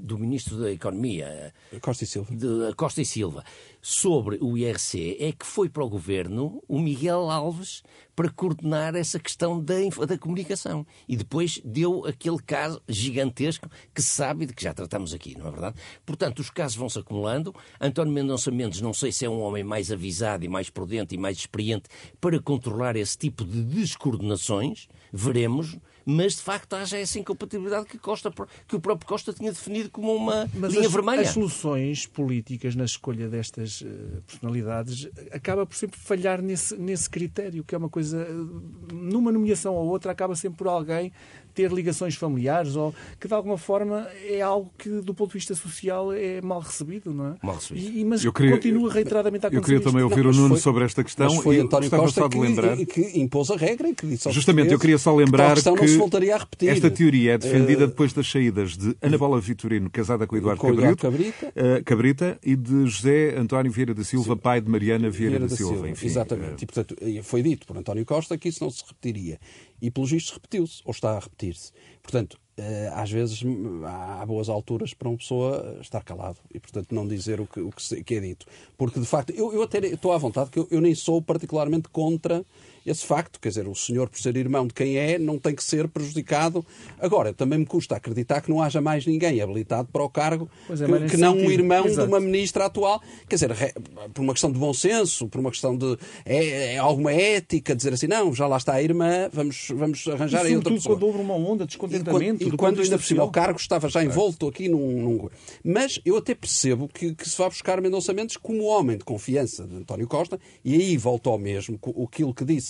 [0.00, 2.34] do Ministro da Economia, Costa e Silva.
[2.34, 3.44] De Costa e Silva,
[3.80, 7.82] sobre o IRC, é que foi para o Governo o Miguel Alves
[8.14, 9.74] para coordenar essa questão da,
[10.06, 10.86] da comunicação.
[11.08, 15.48] E depois deu aquele caso gigantesco que se sabe de que já tratamos aqui, não
[15.48, 15.76] é verdade?
[16.04, 17.54] Portanto, os casos vão-se acumulando.
[17.80, 21.18] António Mendonça Mendes, não sei se é um homem mais avisado e mais prudente e
[21.18, 21.88] mais experiente
[22.20, 28.32] para controlar esse tipo de descoordenações, veremos mas de facto haja essa incompatibilidade que, Costa,
[28.66, 31.22] que o próprio Costa tinha definido como uma mas linha as, vermelha.
[31.22, 37.64] As soluções políticas na escolha destas uh, personalidades acaba por sempre falhar nesse, nesse critério,
[37.64, 41.12] que é uma coisa, uh, numa nomeação ou outra, acaba sempre por alguém
[41.60, 45.54] ter ligações familiares ou que de alguma forma é algo que do ponto de vista
[45.54, 47.34] social é mal recebido, não é?
[47.42, 47.98] Mal recebido.
[47.98, 49.74] E, mas eu queria, continua reiteradamente a acontecer.
[49.74, 51.34] Eu queria também ouvir não, o Nuno foi, sobre esta questão.
[51.34, 52.76] Mas foi António Costa que, lembrar...
[52.78, 56.34] que, impôs a regra e que disse Justamente, eu queria só lembrar que, que voltaria
[56.34, 56.70] a repetir.
[56.70, 57.88] esta teoria é defendida uh...
[57.88, 61.46] depois das saídas de Ana Bola Vitorino, casada com Eduardo, com Cabrito, Cabrita.
[61.48, 64.40] Uh, Cabrita, e de José António Vieira da Silva, Sim.
[64.40, 65.74] pai de Mariana Vieira, Vieira da, da, Silva.
[65.74, 65.90] Silva.
[65.90, 66.52] Enfim, Exatamente.
[66.52, 66.64] Uh...
[66.64, 69.38] E, portanto, foi dito por António Costa que isso não se repetiria.
[69.82, 71.20] E, pelos vistos, repetiu-se, ou está a
[71.50, 71.72] repetir-se.
[72.02, 73.42] Portanto, eh, às vezes
[73.84, 77.70] há boas alturas para uma pessoa estar calado e, portanto, não dizer o que, o
[77.70, 78.46] que é dito.
[78.76, 81.88] Porque, de facto, eu, eu até estou à vontade, que eu, eu nem sou particularmente
[81.88, 82.44] contra
[82.86, 83.40] esse facto.
[83.40, 86.64] Quer dizer, o senhor, por ser irmão de quem é, não tem que ser prejudicado.
[86.98, 90.74] Agora, também me custa acreditar que não haja mais ninguém habilitado para o cargo é,
[91.04, 92.06] que, que não um irmão Exato.
[92.06, 93.00] de uma ministra atual.
[93.28, 93.74] Quer dizer,
[94.12, 97.92] por uma questão de bom senso, por uma questão de é, é alguma ética, dizer
[97.92, 100.96] assim, não, já lá está a irmã, vamos, vamos arranjar aí outra pessoa.
[100.96, 102.42] quando houve uma onda de descontentamento.
[102.42, 105.28] E quando, e quando ainda por cima o cargo estava já envolto aqui num, num...
[105.64, 109.66] Mas eu até percebo que, que se vai buscar Mendonça Mendes como homem de confiança
[109.66, 112.69] de António Costa, e aí volta ao mesmo, aquilo que disse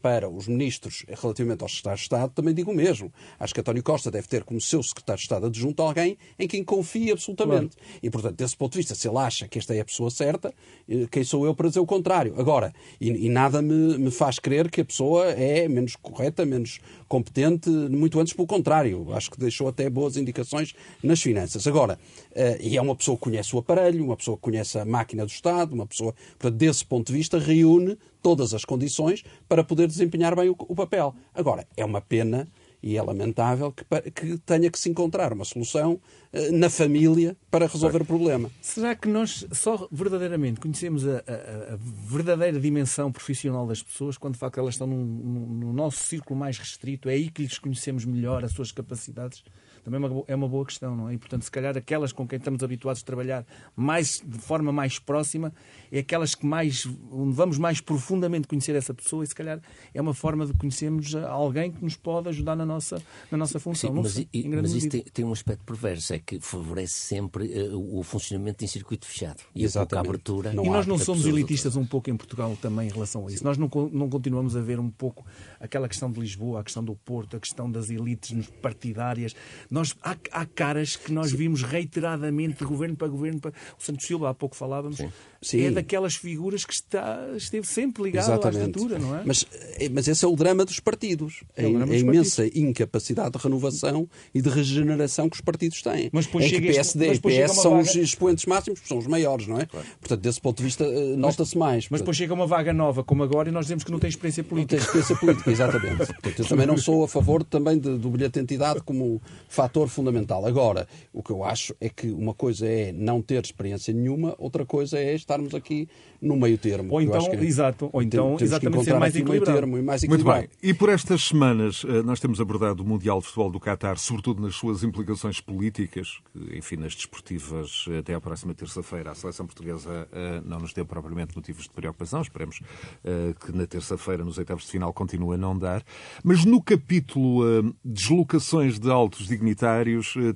[0.00, 3.12] para os ministros relativamente aos secretários de Estado, também digo o mesmo.
[3.38, 6.62] Acho que António Costa deve ter como seu secretário de Estado adjunto alguém em quem
[6.62, 7.76] confie absolutamente.
[7.76, 7.98] Claro.
[8.02, 10.54] E, portanto, desse ponto de vista, se ele acha que esta é a pessoa certa,
[10.88, 12.34] eh, quem sou eu para dizer o contrário?
[12.38, 16.80] Agora, e, e nada me, me, faz crer que a pessoa é menos correta, menos
[17.08, 19.12] competente, muito antes pelo contrário.
[19.12, 21.66] Acho que deixou até boas indicações nas finanças.
[21.66, 21.98] Agora,
[22.32, 25.24] uh, e é uma pessoa que conhece o aparelho, uma pessoa que conhece a máquina
[25.24, 29.86] do Estado, uma pessoa, portanto, desse ponto de vista, reúne todas as condições para poder
[29.88, 31.14] desempenhar bem o, o papel.
[31.34, 32.48] Agora, é uma pena
[32.82, 35.94] e é lamentável que, que, tenha que se encontrar uma solução
[36.32, 38.50] uh, na família para resolver o problema.
[38.62, 44.34] Será que nós só verdadeiramente conhecemos a, a, a verdadeira dimensão profissional das pessoas quando
[44.34, 47.08] de facto elas estão num, no nosso círculo mais restrito?
[47.08, 49.42] É aí que lhes conhecemos melhor as suas capacidades?
[49.90, 51.14] Também é uma, é uma boa questão, não é?
[51.14, 54.98] E, portanto, se calhar aquelas com quem estamos habituados a trabalhar mais, de forma mais
[54.98, 55.52] próxima
[55.90, 59.60] é aquelas que mais, onde vamos mais profundamente conhecer essa pessoa e, se calhar,
[59.94, 63.90] é uma forma de conhecermos alguém que nos pode ajudar na nossa, na nossa função.
[63.90, 67.98] Sim, mas, e, mas isso tem, tem, um aspecto perverso, é que favorece sempre uh,
[67.98, 69.42] o funcionamento em circuito fechado.
[69.54, 70.06] E Exatamente.
[70.06, 70.52] a abertura.
[70.52, 73.38] Não e nós não somos elitistas um pouco em Portugal também em relação a isso.
[73.38, 73.44] Sim.
[73.44, 75.24] Nós não, não continuamos a ver um pouco
[75.58, 79.34] aquela questão de Lisboa, a questão do Porto, a questão das elites partidárias.
[79.70, 83.40] Nós, há, há caras que nós vimos reiteradamente de governo para governo.
[83.40, 83.52] Para...
[83.78, 85.10] O Santos Silva, há pouco falávamos, Sim.
[85.40, 85.64] Sim.
[85.64, 88.58] é daquelas figuras que está, esteve sempre ligado Exatamente.
[88.58, 89.22] à estrutura, não é?
[89.24, 89.46] Mas,
[89.78, 91.44] eh, mas esse é o drama dos partidos.
[91.56, 92.68] É a, a imensa partidos.
[92.68, 96.10] incapacidade de renovação e de regeneração que os partidos têm.
[96.12, 97.82] Mas depois em que PSD e PS são vaga...
[97.82, 99.66] os expoentes máximos, são os maiores, não é?
[99.66, 99.86] Claro.
[100.00, 101.88] Portanto, desse ponto de vista, eh, nota-se mais.
[101.88, 104.42] Mas depois chega uma vaga nova como agora e nós dizemos que não tem experiência
[104.42, 104.76] política.
[104.76, 105.96] Não tem experiência política, exatamente.
[106.06, 109.20] Portanto, eu também não sou a favor também de, do bilhete de entidade como
[109.68, 110.46] fator fundamental.
[110.46, 114.64] Agora, o que eu acho é que uma coisa é não ter experiência nenhuma, outra
[114.64, 115.88] coisa é estarmos aqui
[116.20, 116.94] no meio termo.
[116.94, 119.58] Ou então, exato, ou então temos exatamente ser mais equilibrado.
[119.58, 120.40] Termo, mais equilibrado.
[120.40, 120.70] Muito bem.
[120.70, 124.42] E por estas semanas eh, nós temos abordado o Mundial de Futebol do Qatar, sobretudo
[124.42, 129.10] nas suas implicações políticas, que, enfim, nas desportivas até à próxima terça-feira.
[129.10, 132.22] A seleção portuguesa eh, não nos deu propriamente motivos de preocupação.
[132.22, 132.60] Esperemos
[133.04, 135.84] eh, que na terça-feira, nos oitavos de final, continue a não dar.
[136.24, 137.44] Mas no capítulo
[137.84, 139.47] deslocações de altos dignitários,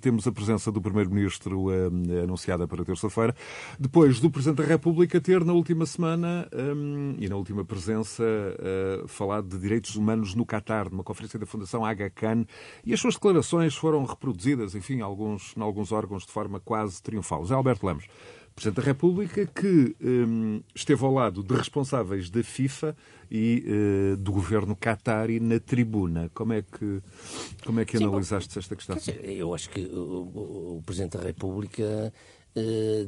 [0.00, 1.66] temos a presença do Primeiro-Ministro
[2.22, 3.34] anunciada para terça-feira,
[3.78, 9.06] depois do Presidente da República ter na última semana um, e na última presença uh,
[9.08, 12.44] falado de direitos humanos no Catar, numa conferência da Fundação Aga Khan,
[12.84, 17.42] e as suas declarações foram reproduzidas, enfim, alguns, em alguns órgãos de forma quase triunfal.
[17.42, 18.06] José Alberto Lemos,
[18.55, 22.96] Presidente da República, que um, esteve ao lado de responsáveis da FIFA
[23.30, 23.64] e
[24.12, 26.30] uh, do governo Qatari na tribuna.
[26.34, 27.03] Como é que,
[27.64, 28.96] como é que Sim, analisaste esta questão?
[28.96, 32.12] Dizer, eu acho que o, o Presidente da República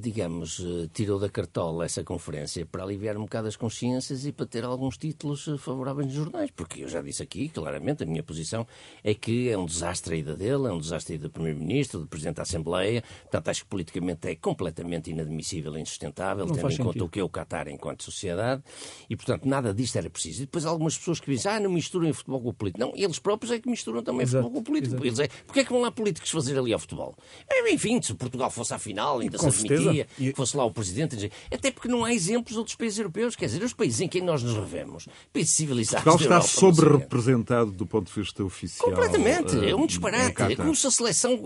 [0.00, 4.46] digamos, eh, tirou da cartola essa conferência para aliviar um bocado as consciências e para
[4.46, 8.22] ter alguns títulos eh, favoráveis nos jornais, porque eu já disse aqui, claramente, a minha
[8.22, 8.66] posição
[9.02, 12.00] é que é um desastre a ida dele, é um desastre a ida do Primeiro-Ministro,
[12.00, 16.72] do Presidente da Assembleia, portanto acho que politicamente é completamente inadmissível e insustentável, Não tendo
[16.72, 18.62] em conta o que é o Qatar enquanto sociedade,
[19.10, 20.42] e portanto nada disto era preciso.
[20.42, 22.80] E depois algumas pessoas que dizem, ah, não misturam futebol com o político.
[22.80, 24.44] Não, eles próprios é que misturam também Exato.
[24.44, 25.04] futebol com o político.
[25.04, 27.14] Eles é, porque é que vão lá políticos fazer ali ao futebol?
[27.48, 31.30] É, enfim, se Portugal fosse à final, se admitia que fosse lá o Presidente.
[31.52, 33.36] Até porque não há exemplos de outros países europeus.
[33.36, 36.04] Quer dizer, os países em quem nós nos revemos, países civilizados.
[36.04, 38.88] Portugal está sobre-representado do ponto de vista oficial.
[38.90, 39.56] Completamente.
[39.56, 40.42] Uh, é um disparate.
[40.42, 41.40] É como se a seleção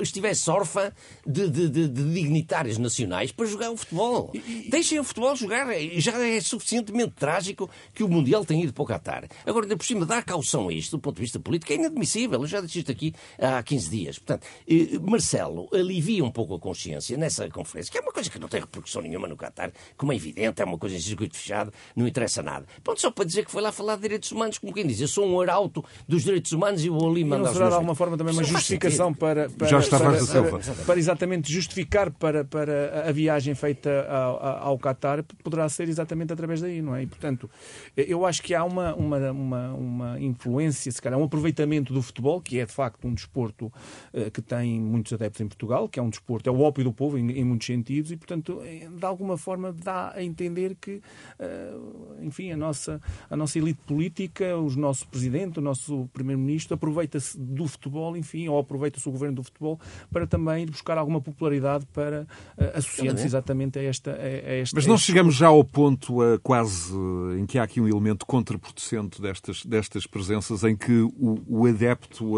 [0.00, 0.92] estivesse órfã
[1.26, 4.30] de, de, de, de dignitários nacionais para jogar o futebol.
[4.34, 5.66] E, Deixem o futebol jogar.
[5.94, 9.28] Já é suficientemente trágico que o Mundial tenha ido para o Qatar.
[9.46, 12.40] Agora, ainda por cima, dar caução a isto, do ponto de vista político, é inadmissível.
[12.40, 14.18] Eu já disse isto aqui há 15 dias.
[14.18, 18.38] Portanto, eh, Marcelo alivia um pouco a consciência nessa conferência, que é uma coisa que
[18.38, 21.72] não tem repercussão nenhuma no Qatar, como é evidente, é uma coisa em circuito fechado,
[21.96, 22.66] não interessa nada.
[22.82, 25.08] Pronto, só para dizer que foi lá falar de direitos humanos, como quem diz, eu
[25.08, 27.46] sou um arauto dos direitos humanos e vou ali mandar.
[27.46, 30.74] Não será de alguma forma também uma justificação para, para, Já está para, para, para,
[30.84, 36.60] para, exatamente justificar para, para a viagem feita ao, ao Qatar, poderá ser exatamente através
[36.60, 37.02] daí, não é?
[37.02, 37.48] E, portanto,
[37.96, 42.40] eu acho que há uma, uma, uma, uma influência, se calhar, um aproveitamento do futebol,
[42.40, 43.66] que é de facto um desporto
[44.12, 46.92] uh, que tem muitos adeptos em Portugal, que é um desporto, é o ópio do
[46.92, 51.00] povo em, em muitos sentidos, e, portanto, de alguma forma dá a entender que,
[51.38, 57.38] uh, enfim, a nossa, a nossa elite política, o nosso presidente, o nosso primeiro-ministro, aproveita-se
[57.38, 59.78] do futebol, enfim, ou aproveita-se o governo do futebol
[60.10, 62.26] para também buscar alguma popularidade para
[62.58, 64.76] uh, associando-se exatamente a esta, a, a esta.
[64.76, 66.92] Mas não chegamos já ao ponto uh, quase
[67.38, 72.34] em que há aqui um elemento contraproducente destas, destas presenças, em que o, o adepto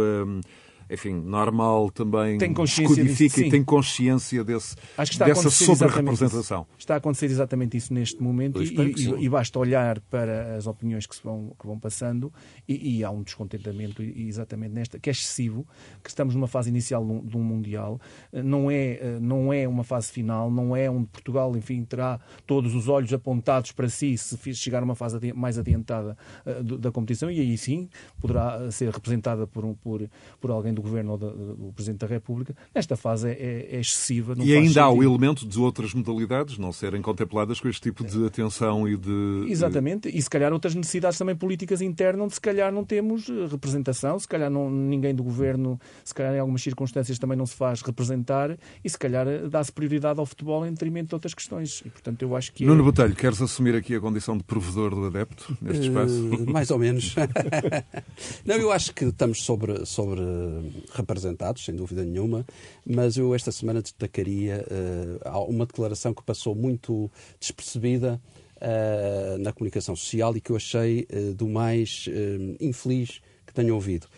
[0.90, 4.76] enfim, normal também tem consciência descodifica disso, e tem consciência desse,
[5.18, 6.66] dessa sobre-representação.
[6.78, 11.06] Está a acontecer exatamente isso neste momento e, e, e, basta olhar para as opiniões
[11.06, 12.32] que, se vão, que vão passando
[12.68, 15.66] e, e, há um descontentamento exatamente nesta, que é excessivo,
[16.02, 18.00] que estamos numa fase inicial de um Mundial,
[18.32, 22.88] não é, não é uma fase final, não é onde Portugal, enfim, terá todos os
[22.88, 27.40] olhos apontados para si se chegar a uma fase mais adiantada uh, da competição e
[27.40, 27.88] aí sim
[28.20, 30.08] poderá ser representada por, um, por,
[30.40, 34.34] por alguém do Governo ou do Presidente da República, nesta fase é, é excessiva.
[34.38, 34.78] e ainda sentido.
[34.78, 38.96] há o elemento de outras modalidades não serem contempladas com este tipo de atenção e
[38.96, 39.46] de...
[39.48, 43.46] Exatamente, e se calhar outras necessidades também políticas internas, onde se calhar não temos eh,
[43.50, 47.54] representação, se calhar não, ninguém do Governo, se calhar em algumas circunstâncias também não se
[47.54, 51.82] faz representar, e se calhar eh, dá-se prioridade ao futebol em detrimento de outras questões.
[51.84, 52.64] E, portanto, eu acho que...
[52.64, 52.84] Nuno é...
[52.84, 56.14] Botelho, queres assumir aqui a condição de provedor do adepto neste espaço?
[56.14, 57.14] Uh, mais ou menos.
[58.44, 60.20] não, eu acho que estamos sobre, sobre
[60.92, 62.46] representados, sem dúvida nenhuma,
[62.84, 64.64] mas eu esta semana destacaria
[65.24, 68.20] uh, uma declaração que passou muito despercebida
[68.56, 72.08] uh, na comunicação social e que eu achei uh, do mais
[72.60, 74.08] infeliz que tenho ouvido.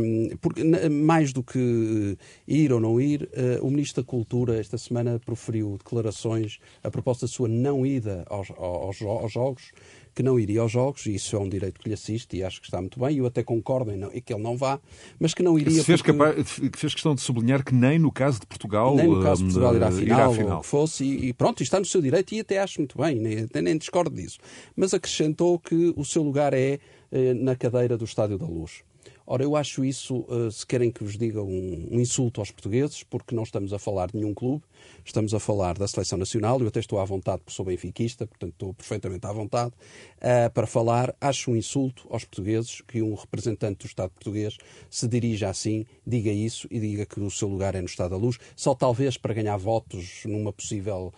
[0.00, 2.16] Um, porque, mais do que
[2.48, 3.28] ir ou não ir,
[3.60, 8.50] o Ministro da Cultura esta semana proferiu declarações a propósito da sua não ida aos,
[8.52, 9.72] aos, aos Jogos,
[10.14, 12.60] que não iria aos Jogos, e isso é um direito que lhe assiste e acho
[12.60, 14.80] que está muito bem, e eu até concordo em, não, em que ele não vá,
[15.18, 15.82] mas que não iria.
[15.82, 16.12] Fez, porque...
[16.12, 18.94] capaz, fez questão de sublinhar que nem no caso de Portugal.
[18.94, 20.60] Nem no caso de Portugal irá à final, irá à final.
[20.60, 23.46] que fosse, e, e, pronto, está no seu direito, e até acho muito bem, nem,
[23.62, 24.38] nem discordo disso.
[24.76, 26.78] Mas acrescentou que o seu lugar é
[27.10, 28.82] eh, na cadeira do Estádio da Luz.
[29.26, 33.34] Ora, eu acho isso, eh, se querem que vos diga, um, insulto aos portugueses, porque
[33.34, 34.62] não estamos a falar de nenhum clube,
[35.02, 36.60] estamos a falar da Seleção Nacional.
[36.60, 39.72] Eu até estou à vontade, porque sou benfiquista, portanto estou perfeitamente à vontade,
[40.18, 41.14] uh, para falar.
[41.20, 44.58] Acho um insulto aos portugueses que um representante do Estado português
[44.90, 48.16] se dirija assim, diga isso e diga que o seu lugar é no Estado da
[48.18, 51.14] Luz, só talvez para ganhar votos numa possível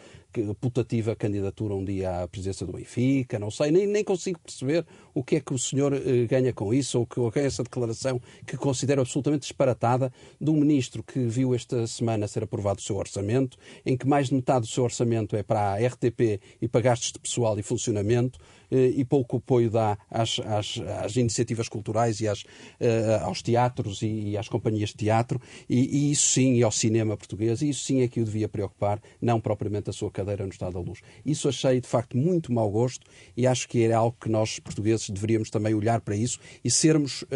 [0.60, 4.86] putativa candidatura um dia à presidência do Benfica, não sei, nem, nem consigo perceber
[5.16, 8.20] o que é que o senhor eh, ganha com isso, ou que é essa declaração
[8.46, 12.96] que considero absolutamente disparatada de um ministro que viu esta semana ser aprovado o seu
[12.96, 13.56] orçamento,
[13.86, 17.12] em que mais de metade do seu orçamento é para a RTP e para gastos
[17.12, 18.38] de pessoal e funcionamento,
[18.70, 24.02] eh, e pouco apoio dá às, às, às iniciativas culturais e às, uh, aos teatros
[24.02, 27.84] e, às companhias de teatro, e, e, isso sim, e ao cinema português, e isso
[27.84, 31.00] sim é que o devia preocupar, não propriamente a sua cadeira no Estado da Luz.
[31.24, 33.06] Isso achei, de facto, muito mau gosto,
[33.36, 37.22] e acho que é algo que nós, portugueses, deveríamos também olhar para isso e sermos,
[37.22, 37.26] uh,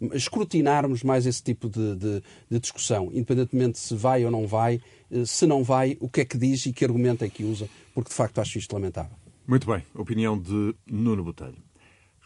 [0.00, 4.80] uh, escrutinarmos mais esse tipo de, de, de discussão, independentemente se vai ou não vai,
[5.26, 8.10] se não vai, o que é que diz e que argumento é que usa, porque
[8.10, 9.16] de facto acho isto lamentável.
[9.46, 11.62] Muito bem, opinião de Nuno Botelho.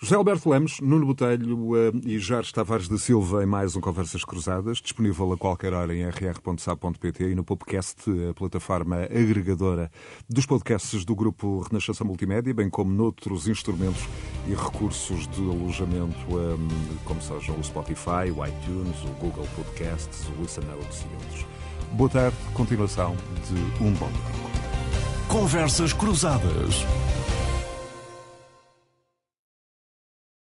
[0.00, 4.24] José Alberto Lemos, Nuno Botelho uh, e Jorge Tavares de Silva em mais um Conversas
[4.24, 9.90] Cruzadas, disponível a qualquer hora em rr.sa.pt e no podcast, a plataforma agregadora
[10.28, 14.08] dos podcasts do Grupo Renascença Multimédia, bem como noutros instrumentos
[14.46, 16.68] e recursos de alojamento, um,
[17.04, 21.46] como sejam o Spotify, o iTunes, o Google Podcasts, o Listen Notes e outros.
[21.94, 23.16] Boa tarde, continuação
[23.48, 24.48] de um bom domingo.
[25.26, 26.86] Conversas Cruzadas.